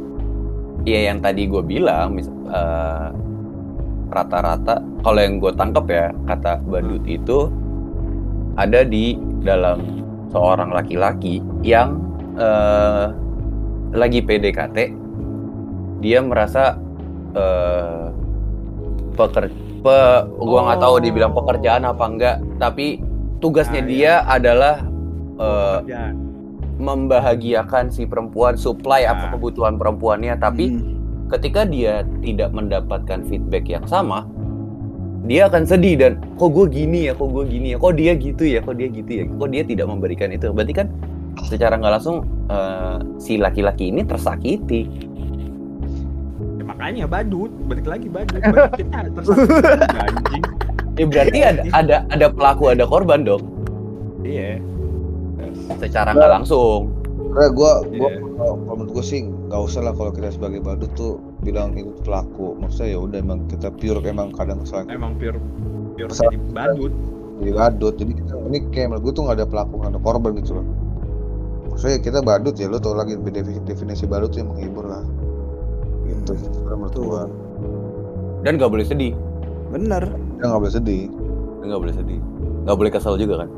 ya 0.84 0.98
yang 1.10 1.18
tadi 1.22 1.46
gue 1.46 1.62
bilang 1.62 2.18
eh, 2.20 3.08
rata-rata 4.08 4.80
kalau 5.04 5.20
yang 5.20 5.38
gue 5.38 5.52
tangkap 5.54 5.86
ya 5.88 6.06
kata 6.26 6.60
badut 6.68 7.04
itu 7.08 7.48
ada 8.58 8.82
di 8.82 9.14
dalam 9.44 10.02
seorang 10.28 10.70
laki-laki 10.70 11.40
yang 11.60 12.00
eh, 12.34 13.06
lagi 13.92 14.20
PDKT 14.20 14.76
dia 15.98 16.18
merasa 16.20 16.76
eh 17.32 18.06
peker 19.14 19.50
pe 19.78 19.98
gua 20.38 20.60
nggak 20.64 20.80
tahu 20.80 20.94
dibilang 21.00 21.32
pekerjaan 21.32 21.82
apa 21.82 22.04
enggak 22.04 22.36
tapi 22.56 23.02
tugasnya 23.38 23.80
Ah, 23.80 23.86
iya. 23.86 23.90
dia 23.90 24.12
adalah 24.24 24.76
eh, 25.36 25.78
pekerjaan 25.80 26.12
membahagiakan 26.78 27.90
si 27.90 28.06
perempuan, 28.06 28.54
supply 28.54 29.02
apa 29.02 29.28
Nah. 29.28 29.30
kebutuhan 29.34 29.74
perempuannya, 29.74 30.38
tapi 30.38 30.70
Hmm. 30.70 30.94
ketika 31.26 31.66
dia 31.66 32.06
tidak 32.22 32.54
mendapatkan 32.54 33.26
feedback 33.26 33.66
yang 33.66 33.82
sama, 33.82 34.30
dia 35.26 35.50
akan 35.50 35.66
sedih 35.66 35.94
dan 35.98 36.12
kok 36.38 36.54
gue 36.54 36.66
gini 36.70 37.10
ya, 37.10 37.12
kok 37.16 37.28
gue 37.34 37.44
gini 37.48 37.74
ya, 37.74 37.78
kok 37.80 37.94
dia 37.98 38.12
gitu 38.14 38.44
ya, 38.46 38.60
kok 38.62 38.78
dia 38.78 38.88
gitu 38.92 39.10
ya, 39.10 39.24
kok 39.26 39.48
dia 39.50 39.62
tidak 39.66 39.86
memberikan 39.90 40.30
itu. 40.30 40.52
Berarti 40.54 40.74
kan 40.76 40.86
secara 41.46 41.74
nggak 41.78 41.92
langsung 41.98 42.22
eh, 42.50 42.96
si 43.18 43.40
laki-laki 43.40 43.90
ini 43.90 44.06
tersakiti. 44.06 44.86
Ya, 46.58 46.64
makanya 46.68 47.04
badut 47.10 47.50
balik 47.66 47.86
lagi 47.88 48.06
badut 48.06 48.38
badut 48.38 48.72
kita 48.78 48.98
tersakiti 49.16 49.98
anjing 49.98 50.44
Ya 50.98 51.06
berarti 51.06 51.38
ada 51.46 51.62
ada 51.78 51.96
ada 52.10 52.26
pelaku 52.26 52.74
ada 52.74 52.82
korban 52.82 53.22
dong, 53.22 53.46
iya 54.26 54.58
secara 55.78 56.10
nggak 56.10 56.42
langsung. 56.42 56.90
Karena 57.34 57.48
gue 57.54 57.72
gue 58.02 58.10
kalau 58.34 58.54
kalau 58.66 58.74
menurut 58.74 58.90
gue 58.98 59.04
sih 59.06 59.20
nggak 59.28 59.60
usah 59.62 59.80
lah 59.86 59.92
kalau 59.94 60.10
kita 60.10 60.34
sebagai 60.34 60.58
badut 60.58 60.90
tuh 60.98 61.22
bilang 61.48 61.72
itu 61.72 61.92
pelaku. 62.04 62.52
Maksudnya 62.60 62.88
ya 62.92 62.98
udah 63.00 63.18
emang 63.24 63.48
kita 63.48 63.72
pure 63.72 64.04
emang 64.04 64.28
kadang 64.36 64.60
kesalahan 64.60 64.92
emang 64.92 65.16
pure 65.16 65.40
pure 65.96 66.12
jadi 66.12 66.36
badut 66.52 66.92
jadi 67.38 67.52
badut. 67.54 67.94
Jadi 67.96 68.12
kita 68.18 68.34
ini 68.50 68.58
kayak 68.74 68.86
menurut 68.92 69.02
gue 69.08 69.12
tuh 69.14 69.22
nggak 69.24 69.36
ada 69.38 69.46
pelaku 69.46 69.74
nggak 69.78 69.92
ada 69.94 70.00
korban 70.02 70.32
gitu 70.42 70.52
loh. 70.58 70.66
Maksudnya 71.70 71.98
kita 72.02 72.18
badut 72.26 72.54
ya 72.58 72.66
lo 72.66 72.78
tau 72.82 72.98
lagi 72.98 73.14
definisi, 73.14 73.62
definisi 73.62 74.04
badut 74.10 74.34
tuh 74.34 74.42
yang 74.42 74.50
menghibur 74.50 74.84
lah. 74.90 75.04
Gitu. 76.04 76.32
Hmm. 76.34 76.50
Karena 76.66 76.74
menurut 76.76 76.92
Betul. 76.92 77.06
gue 77.06 77.22
Dan 78.42 78.52
nggak 78.54 78.70
boleh 78.70 78.86
sedih, 78.86 79.12
Bener. 79.74 80.02
kita 80.38 80.44
nggak 80.46 80.60
boleh 80.62 80.74
sedih. 80.74 81.04
nggak 81.58 81.80
boleh 81.84 81.94
sedih, 81.94 82.20
nggak 82.64 82.76
boleh 82.80 82.90
kesal 82.94 83.14
juga 83.20 83.44
kan. 83.44 83.50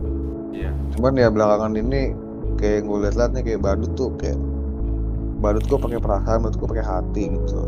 iya 0.51 0.73
Cuman 0.97 1.15
ya 1.15 1.29
belakangan 1.31 1.79
ini 1.79 2.11
kayak 2.59 2.89
gue 2.89 2.97
liat-liat 3.07 3.31
nih 3.39 3.43
kayak 3.45 3.61
badut 3.63 3.93
tuh 3.95 4.11
kayak 4.19 4.41
badut 5.41 5.65
gue 5.65 5.79
pakai 5.79 5.99
perasaan, 5.99 6.39
badut 6.41 6.57
gue 6.57 6.69
pakai 6.69 6.87
hati 6.87 7.23
gitu. 7.29 7.61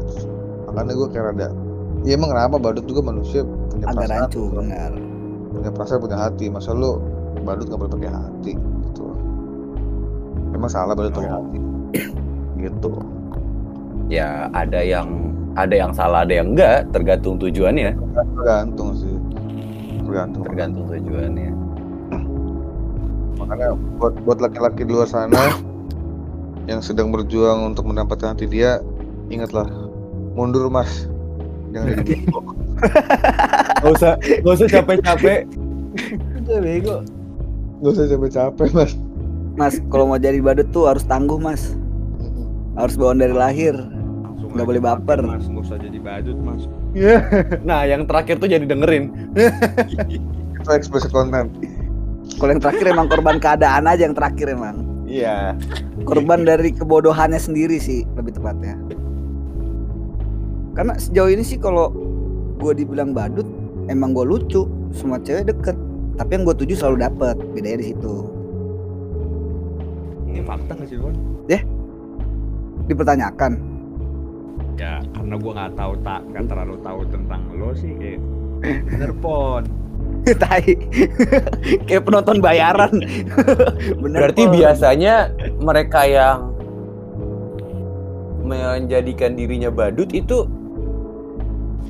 Makanya 0.66 0.92
gue 0.94 1.08
kayak 1.08 1.24
rada 1.26 1.48
ya 2.02 2.12
emang 2.12 2.30
kenapa 2.30 2.56
badut 2.56 2.82
juga 2.82 3.00
manusia 3.04 3.42
punya 3.42 3.86
Agak 3.86 3.96
perasaan 3.96 4.20
rancu, 4.22 4.42
gitu. 4.42 4.58
bener. 4.58 4.92
punya 5.48 5.70
perasaan 5.70 6.00
punya 6.00 6.18
hati 6.18 6.44
masa 6.46 6.70
lu 6.70 6.98
badut 7.40 7.64
nggak 7.64 7.78
boleh 7.78 7.92
pakai 7.92 8.10
hati 8.10 8.52
gitu 8.58 9.06
emang 10.52 10.66
salah 10.66 10.92
badut 10.92 11.12
pakai 11.12 11.30
Oh. 11.30 11.38
hati 11.40 11.58
gitu 12.62 12.90
Ya 14.10 14.50
ada 14.50 14.82
yang 14.82 15.08
ada 15.54 15.72
yang 15.72 15.92
salah, 15.92 16.24
ada 16.24 16.34
yang 16.34 16.52
enggak, 16.52 16.84
tergantung 16.90 17.36
tujuannya. 17.36 17.94
tergantung 18.34 18.88
sih 18.92 19.14
tergantung 20.02 20.42
tergantung 20.42 20.84
tujuannya 20.84 21.50
makanya 23.34 23.68
buat 23.96 24.14
buat 24.22 24.38
laki-laki 24.40 24.82
di 24.82 24.92
luar 24.92 25.06
sana 25.06 25.38
yang 26.70 26.80
sedang 26.80 27.10
berjuang 27.10 27.74
untuk 27.74 27.86
mendapatkan 27.86 28.34
hati 28.34 28.46
dia 28.46 28.78
ingatlah 29.28 29.66
mundur 30.34 30.70
mas 30.70 31.10
jangan 31.74 31.98
jadi 32.02 32.02
bego 32.22 32.40
nggak 33.82 33.92
usah 33.94 34.12
nggak 34.18 34.54
usah 34.54 34.68
capek-capek 34.70 35.40
Udah 36.42 36.58
bego. 36.64 36.96
nggak 37.80 37.92
usah 37.92 38.06
capek-capek 38.08 38.70
mas 38.72 38.92
Mas, 39.52 39.76
kalau 39.92 40.08
mau 40.08 40.16
jadi 40.16 40.40
badut 40.40 40.64
tuh 40.72 40.88
harus 40.88 41.04
tangguh, 41.04 41.36
Mas. 41.36 41.76
Harus 42.72 42.96
bawaan 42.96 43.20
dari 43.20 43.36
lahir. 43.36 43.76
Langsung 43.76 44.48
Nggak 44.56 44.64
aja 44.64 44.68
boleh 44.68 44.80
baper. 44.80 45.20
Mas, 45.20 45.44
nggak 45.44 45.64
usah 45.68 45.76
jadi 45.76 45.98
badut, 46.00 46.38
Mas. 46.40 46.64
nah, 47.68 47.84
yang 47.84 48.08
terakhir 48.08 48.40
tuh 48.40 48.48
jadi 48.48 48.64
dengerin. 48.64 49.12
Itu 50.56 50.70
explicit 50.72 51.12
content. 51.12 51.52
Kalau 52.40 52.48
yang 52.48 52.62
terakhir 52.64 52.86
emang 52.96 53.12
korban 53.12 53.36
keadaan 53.36 53.84
aja 53.84 54.08
yang 54.08 54.16
terakhir 54.16 54.56
emang. 54.56 54.88
Iya. 55.12 55.52
Korban 56.08 56.48
dari 56.48 56.72
kebodohannya 56.72 57.36
sendiri 57.36 57.76
sih 57.76 58.08
lebih 58.16 58.32
tepatnya. 58.32 58.80
Karena 60.72 60.96
sejauh 60.96 61.28
ini 61.28 61.44
sih 61.44 61.60
kalau 61.60 61.92
gue 62.56 62.72
dibilang 62.72 63.12
badut, 63.12 63.44
emang 63.92 64.16
gue 64.16 64.24
lucu, 64.24 64.64
semua 64.96 65.20
cewek 65.20 65.52
deket. 65.52 65.76
Tapi 66.16 66.30
yang 66.32 66.48
gue 66.48 66.56
tuju 66.56 66.72
selalu 66.72 66.96
dapet, 67.04 67.36
bedanya 67.52 67.84
di 67.84 67.86
situ. 67.92 68.14
Ini 70.32 70.40
fakta 70.48 70.72
nggak 70.80 70.88
sih, 70.88 70.96
Bon? 70.96 71.12
Dipertanyakan, 72.88 73.72
Ya, 74.80 75.04
karena 75.12 75.36
gua 75.36 75.52
nggak 75.52 75.72
tahu 75.76 75.92
tak 76.00 76.20
nggak 76.32 76.44
terlalu 76.48 76.76
tahu 76.80 77.00
tentang 77.12 77.42
lo 77.60 77.70
sih 77.76 77.92
kayak 78.00 78.20
bener 78.88 79.12
pon. 79.20 79.62
tai, 80.42 80.78
kayak 81.86 82.02
penonton 82.06 82.38
bayaran. 82.38 82.92
Bener, 84.02 84.18
Berarti 84.30 84.42
Pon. 84.46 84.54
biasanya 84.54 85.14
mereka 85.58 86.06
yang 86.06 86.54
menjadikan 88.42 89.34
dirinya 89.38 89.70
badut 89.70 90.10
itu 90.14 90.46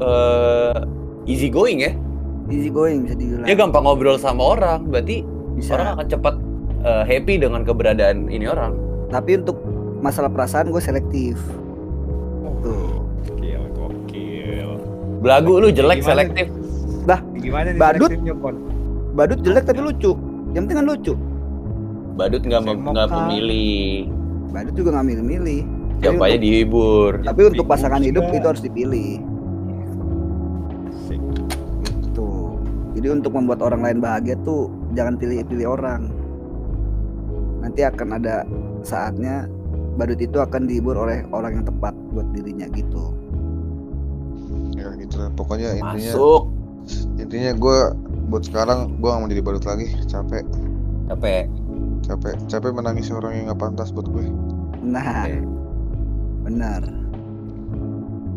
eh 0.01 0.77
easy 1.29 1.49
going 1.53 1.85
ya. 1.85 1.92
easy 2.49 2.68
going 2.73 3.05
bisa 3.05 3.16
dibilang. 3.16 3.47
Dia 3.49 3.57
gampang 3.57 3.85
ngobrol 3.85 4.16
sama 4.16 4.57
orang, 4.59 4.88
berarti 4.88 5.25
bisa. 5.57 5.77
orang 5.77 5.97
akan 5.97 6.07
cepat 6.09 6.35
eh, 6.85 7.05
happy 7.07 7.35
dengan 7.40 7.62
keberadaan 7.64 8.29
ini 8.33 8.49
orang. 8.49 8.77
Tapi 9.12 9.45
untuk 9.45 9.61
masalah 10.01 10.33
perasaan 10.33 10.73
gue 10.73 10.83
selektif. 10.83 11.37
Tuh. 12.64 13.05
Gokil, 13.29 13.62
gokil. 13.77 14.68
Belagu 15.23 15.53
lu 15.62 15.68
jelek 15.71 16.03
Gimana? 16.03 16.25
Selektif. 17.03 17.43
Gimana 17.43 17.69
nih 17.75 17.81
Badut? 17.81 18.11
Badut 19.12 19.38
jelek 19.45 19.65
tapi 19.69 19.81
lucu. 19.83 20.12
Yang 20.57 20.62
penting 20.69 20.79
kan 20.79 20.87
lucu. 20.87 21.15
Badut 22.17 22.43
nggak 22.45 22.61
nggak 22.65 23.09
memilih. 23.11 24.09
Badut 24.53 24.75
juga 24.77 24.88
nggak 24.97 25.07
milih-milih. 25.09 25.62
Siapa 26.03 26.23
aja 26.27 26.38
dihibur. 26.38 27.12
Tapi 27.23 27.41
untuk 27.47 27.67
pasangan 27.71 28.03
hidup 28.03 28.27
itu 28.35 28.47
harus 28.47 28.62
dipilih. 28.62 29.23
Tuh. 32.12 32.59
Jadi 32.99 33.07
untuk 33.09 33.33
membuat 33.33 33.62
orang 33.65 33.81
lain 33.87 33.99
bahagia 34.03 34.37
tuh 34.43 34.69
jangan 34.93 35.17
pilih-pilih 35.17 35.67
orang. 35.67 36.11
Nanti 37.62 37.87
akan 37.87 38.19
ada 38.19 38.43
saatnya 38.83 39.47
badut 39.95 40.19
itu 40.19 40.43
akan 40.43 40.67
dihibur 40.67 40.99
oleh 40.99 41.23
orang 41.31 41.62
yang 41.62 41.65
tepat 41.65 41.95
buat 42.11 42.27
dirinya 42.35 42.67
gitu. 42.75 43.15
Ya 44.75 44.91
gitu 44.99 45.23
lah. 45.23 45.31
Pokoknya 45.38 45.79
intinya 45.79 46.12
Masuk. 46.12 46.43
intinya 46.51 46.62
gue 47.55 47.79
buat 48.29 48.42
sekarang 48.42 48.99
gue 48.99 49.09
gak 49.09 49.21
mau 49.21 49.29
jadi 49.29 49.42
badut 49.42 49.64
lagi. 49.64 49.87
Capek, 50.07 50.45
Capek. 51.07 51.45
capek, 52.03 52.35
capek 52.49 52.71
menangis 52.73 53.09
orang 53.09 53.33
yang 53.35 53.45
gak 53.53 53.61
pantas 53.61 53.90
buat 53.90 54.09
gue. 54.09 54.27
Nah, 54.81 55.27
Oke. 55.27 55.38
benar. 56.42 56.83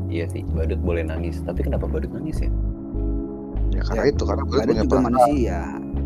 Iya 0.05 0.29
sih, 0.29 0.45
badut 0.47 0.79
boleh 0.79 1.03
nangis. 1.03 1.41
Tapi 1.41 1.65
kenapa 1.65 1.89
badut 1.89 2.13
nangis 2.13 2.39
ya? 2.39 2.51
Ya 3.73 3.81
karena 3.83 4.03
Ya, 4.05 4.11
itu 4.13 4.23
karena 4.23 4.43
badut 4.45 4.55
Badut 4.55 4.69
punya 4.69 4.83
juga 4.85 4.97
manusia. 5.01 5.59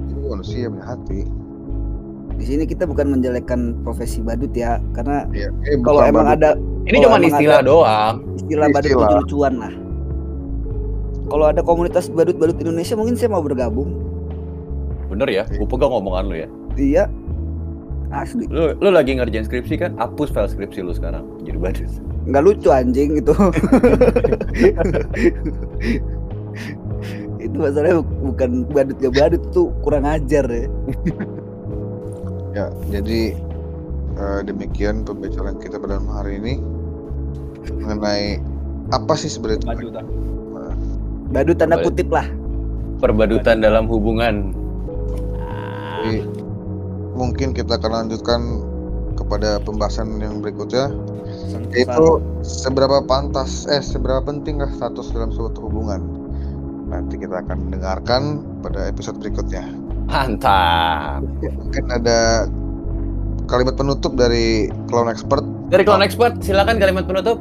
Itu 0.09 0.25
manusia 0.25 0.65
punya 0.67 0.85
hati. 0.87 1.21
Di 2.39 2.45
sini 2.47 2.63
kita 2.63 2.87
bukan 2.87 3.11
menjelekkan 3.11 3.75
profesi 3.83 4.23
badut 4.23 4.55
ya, 4.55 4.79
karena 4.95 5.27
Ya, 5.35 5.51
eh, 5.67 5.75
kalau 5.83 5.99
emang 6.01 6.25
badut. 6.25 6.39
ada 6.39 6.49
Ini 6.87 6.97
cuma 7.03 7.19
istilah 7.19 7.59
ada- 7.59 7.67
doang. 7.67 8.15
istilah 8.33 8.67
badut 8.71 8.89
Istilah. 8.89 9.07
lucu-lucuan 9.11 9.53
lah. 9.59 9.73
Kalau 11.29 11.45
ada 11.45 11.61
komunitas 11.61 12.09
badut-badut 12.09 12.57
Indonesia 12.57 12.97
mungkin 12.97 13.13
saya 13.13 13.29
mau 13.29 13.45
bergabung. 13.45 13.93
Bener 15.09 15.29
ya? 15.29 15.43
Gue 15.45 15.69
pegang 15.69 15.93
omongan 15.93 16.25
lu 16.25 16.35
ya. 16.41 16.47
Iya. 16.75 17.05
Asli. 18.09 18.49
Lu, 18.49 18.73
lu 18.81 18.89
lagi 18.89 19.13
ngerjain 19.13 19.45
skripsi 19.45 19.77
kan? 19.77 19.93
Hapus 20.01 20.33
file 20.33 20.49
skripsi 20.49 20.81
lu 20.81 20.93
sekarang. 20.97 21.21
Jadi 21.45 21.57
badut. 21.61 21.85
Nggak 22.25 22.43
lucu 22.45 22.69
anjing 22.73 23.21
gitu. 23.21 23.33
itu 27.39 27.55
masalahnya 27.55 28.03
bu- 28.03 28.33
bukan 28.33 28.67
badut 28.67 28.97
gak 28.99 29.13
badut 29.15 29.43
tuh 29.55 29.71
kurang 29.85 30.03
ajar 30.03 30.45
ya. 30.49 30.67
Ya, 32.51 32.65
jadi 32.89 33.37
eh, 34.17 34.39
demikian 34.43 35.05
pembicaraan 35.05 35.61
kita 35.61 35.77
pada 35.77 36.01
malam 36.01 36.09
hari 36.11 36.41
ini 36.41 36.53
mengenai 37.77 38.41
apa 38.89 39.13
sih 39.13 39.29
sebenarnya 39.29 39.61
itu 39.61 39.67
Badut. 39.69 39.93
Badut 41.29 41.57
tanda 41.57 41.77
Badut. 41.77 41.93
kutip 41.93 42.09
lah. 42.09 42.27
Perbadutan 42.99 43.61
dalam 43.63 43.87
hubungan. 43.87 44.51
Jadi, 45.99 46.23
mungkin 47.13 47.51
kita 47.51 47.75
akan 47.75 47.91
lanjutkan 48.05 48.41
kepada 49.15 49.59
pembahasan 49.59 50.15
yang 50.23 50.39
berikutnya 50.39 50.87
itu 51.75 52.23
seberapa 52.41 53.03
pantas 53.03 53.67
eh 53.67 53.83
seberapa 53.83 54.23
penting 54.23 54.63
lah 54.63 54.71
status 54.71 55.11
dalam 55.11 55.29
suatu 55.29 55.67
hubungan 55.67 55.99
nanti 56.87 57.19
kita 57.19 57.43
akan 57.43 57.67
dengarkan 57.69 58.21
pada 58.63 58.87
episode 58.87 59.19
berikutnya 59.19 59.67
Mantap. 60.07 61.19
mungkin 61.43 61.85
ada 61.91 62.47
kalimat 63.45 63.75
penutup 63.75 64.15
dari 64.15 64.71
clown 64.87 65.11
expert 65.11 65.43
Dari 65.69 65.85
Clown 65.85 66.01
Expert, 66.01 66.41
silakan 66.41 66.81
kalimat 66.81 67.05
penutup. 67.05 67.37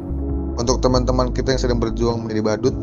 untuk 0.59 0.83
teman-teman 0.83 1.31
kita 1.33 1.55
yang 1.55 1.63
sedang 1.63 1.79
berjuang 1.81 2.21
menjadi 2.21 2.43
badut 2.45 2.75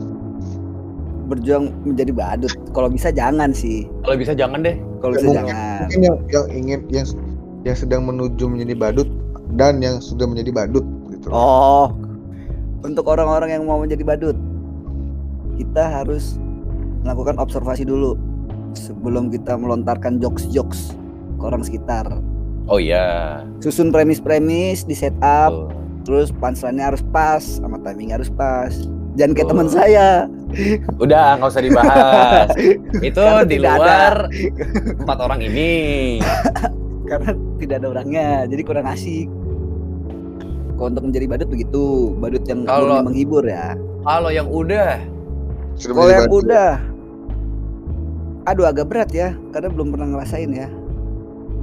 Berjuang 1.26 1.74
menjadi 1.84 2.14
badut. 2.14 2.54
Kalau 2.72 2.88
bisa 2.88 3.10
jangan 3.10 3.50
sih. 3.50 3.90
Kalau 4.06 4.16
bisa 4.16 4.34
jangan 4.34 4.62
deh. 4.62 4.78
Kalau 5.02 5.14
bisa 5.14 5.26
Mungkin- 5.28 5.48
jangan. 5.50 5.80
mungkin 5.82 6.00
yang 6.02 6.18
yang 6.30 6.46
ingin 6.50 6.80
yang 6.90 7.06
yang 7.66 7.76
sedang 7.76 8.06
menuju 8.06 8.46
menjadi 8.46 8.74
badut 8.78 9.10
dan 9.58 9.82
yang 9.82 9.98
sudah 9.98 10.30
menjadi 10.30 10.54
badut 10.54 10.86
gitu 11.10 11.28
Oh. 11.34 11.90
Untuk 12.86 13.10
orang-orang 13.10 13.50
yang 13.50 13.64
mau 13.66 13.82
menjadi 13.82 14.06
badut, 14.06 14.38
kita 15.58 15.82
harus 15.82 16.38
melakukan 17.02 17.42
observasi 17.42 17.82
dulu 17.82 18.14
sebelum 18.78 19.34
kita 19.34 19.58
melontarkan 19.58 20.22
jokes-jokes 20.22 20.94
ke 21.38 21.44
orang 21.44 21.66
sekitar. 21.66 22.06
Oh 22.66 22.78
iya. 22.78 23.42
Susun 23.58 23.90
premis-premis, 23.90 24.86
di 24.86 24.94
setup, 24.94 25.50
Tuh. 25.50 25.70
terus 26.06 26.30
punchline-nya 26.30 26.94
harus 26.94 27.02
pas, 27.10 27.42
sama 27.42 27.82
timing 27.82 28.14
harus 28.14 28.30
pas. 28.30 28.74
Jangan 29.16 29.32
kayak 29.32 29.48
Tuh. 29.48 29.52
teman 29.52 29.68
saya. 29.68 30.08
Udah, 30.98 31.26
nggak 31.36 31.50
usah 31.50 31.64
dibahas. 31.64 32.48
Itu 33.08 33.20
Karena 33.20 33.44
di 33.44 33.56
tidak 33.56 33.74
luar 33.76 34.16
empat 35.04 35.18
orang 35.20 35.40
ini. 35.42 35.72
karena 37.06 37.32
tidak 37.56 37.76
ada 37.80 37.88
orangnya, 37.92 38.28
jadi 38.46 38.62
kurang 38.62 38.88
asik. 38.88 39.30
Kalau 40.74 40.90
untuk 40.90 41.06
menjadi 41.06 41.26
badut 41.30 41.48
begitu, 41.48 41.86
badut 42.18 42.44
yang 42.44 42.66
Kalau- 42.66 43.00
menghibur 43.00 43.46
ya. 43.46 43.78
Kalau 44.02 44.30
yang 44.30 44.50
udah, 44.50 45.00
Kalau 45.78 46.10
yang 46.10 46.26
badut. 46.26 46.44
udah, 46.44 46.72
aduh 48.46 48.66
agak 48.66 48.86
berat 48.86 49.10
ya, 49.12 49.34
karena 49.50 49.70
belum 49.70 49.94
pernah 49.94 50.08
ngerasain 50.12 50.50
ya. 50.50 50.68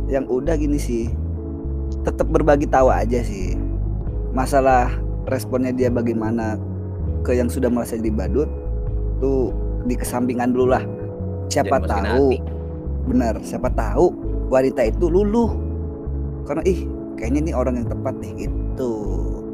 Yang 0.08 0.24
udah 0.30 0.54
gini 0.54 0.78
sih, 0.78 1.10
tetap 2.02 2.30
berbagi 2.30 2.66
tahu 2.66 2.88
aja 2.88 3.20
sih. 3.20 3.58
Masalah 4.30 4.94
responnya 5.26 5.70
dia 5.70 5.90
bagaimana 5.90 6.54
ke 7.22 7.32
yang 7.32 7.46
sudah 7.46 7.66
merasa 7.66 7.94
jadi 7.94 8.10
badut, 8.10 8.50
tuh 9.18 9.54
dikesampingkan 9.84 10.50
dulu 10.50 10.74
lah. 10.74 10.84
Siapa 11.48 11.78
masukin 11.78 12.04
tahu, 12.06 12.26
benar, 13.06 13.34
siapa 13.42 13.68
tahu 13.72 14.06
wanita 14.48 14.88
itu 14.88 15.06
luluh. 15.06 15.50
Karena 16.42 16.62
ih, 16.64 16.86
kayaknya 17.14 17.40
ini 17.46 17.52
orang 17.52 17.78
yang 17.78 17.88
tepat 17.88 18.14
nih 18.18 18.48
gitu. 18.48 18.92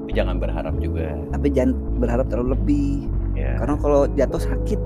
tapi 0.09 0.16
jangan 0.16 0.37
berharap 0.40 0.74
juga. 0.81 1.12
Tapi 1.28 1.46
jangan 1.52 1.72
berharap 2.00 2.26
terlalu 2.33 2.57
lebih, 2.57 2.88
Ya. 3.37 3.61
karena 3.61 3.76
kalau 3.76 4.09
jatuh 4.11 4.40
sakit. 4.40 4.81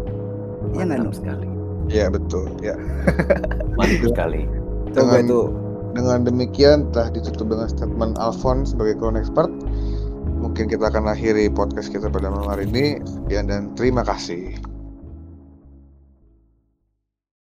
Iya 0.74 0.82
nggak, 0.82 1.14
sekali. 1.14 1.46
ya 1.90 2.06
betul 2.08 2.46
ya 2.58 2.74
Mantap 3.78 4.02
sekali. 4.08 4.46
Coba 4.90 5.20
Dengan- 5.20 5.52
Dengan 5.92 6.18
demikian 6.24 6.88
telah 6.90 7.12
ditutup 7.12 7.52
dengan 7.52 7.68
statement 7.68 8.16
Alfon 8.16 8.64
sebagai 8.64 8.96
clown 8.96 9.14
expert. 9.14 9.52
Mungkin 10.42 10.66
kita 10.66 10.90
akan 10.90 11.14
akhiri 11.14 11.46
podcast 11.54 11.94
kita 11.94 12.10
pada 12.10 12.26
malam 12.28 12.50
hari 12.50 12.66
ini. 12.66 12.98
Sekian 13.06 13.46
dan 13.46 13.70
terima 13.78 14.02
kasih. 14.02 14.71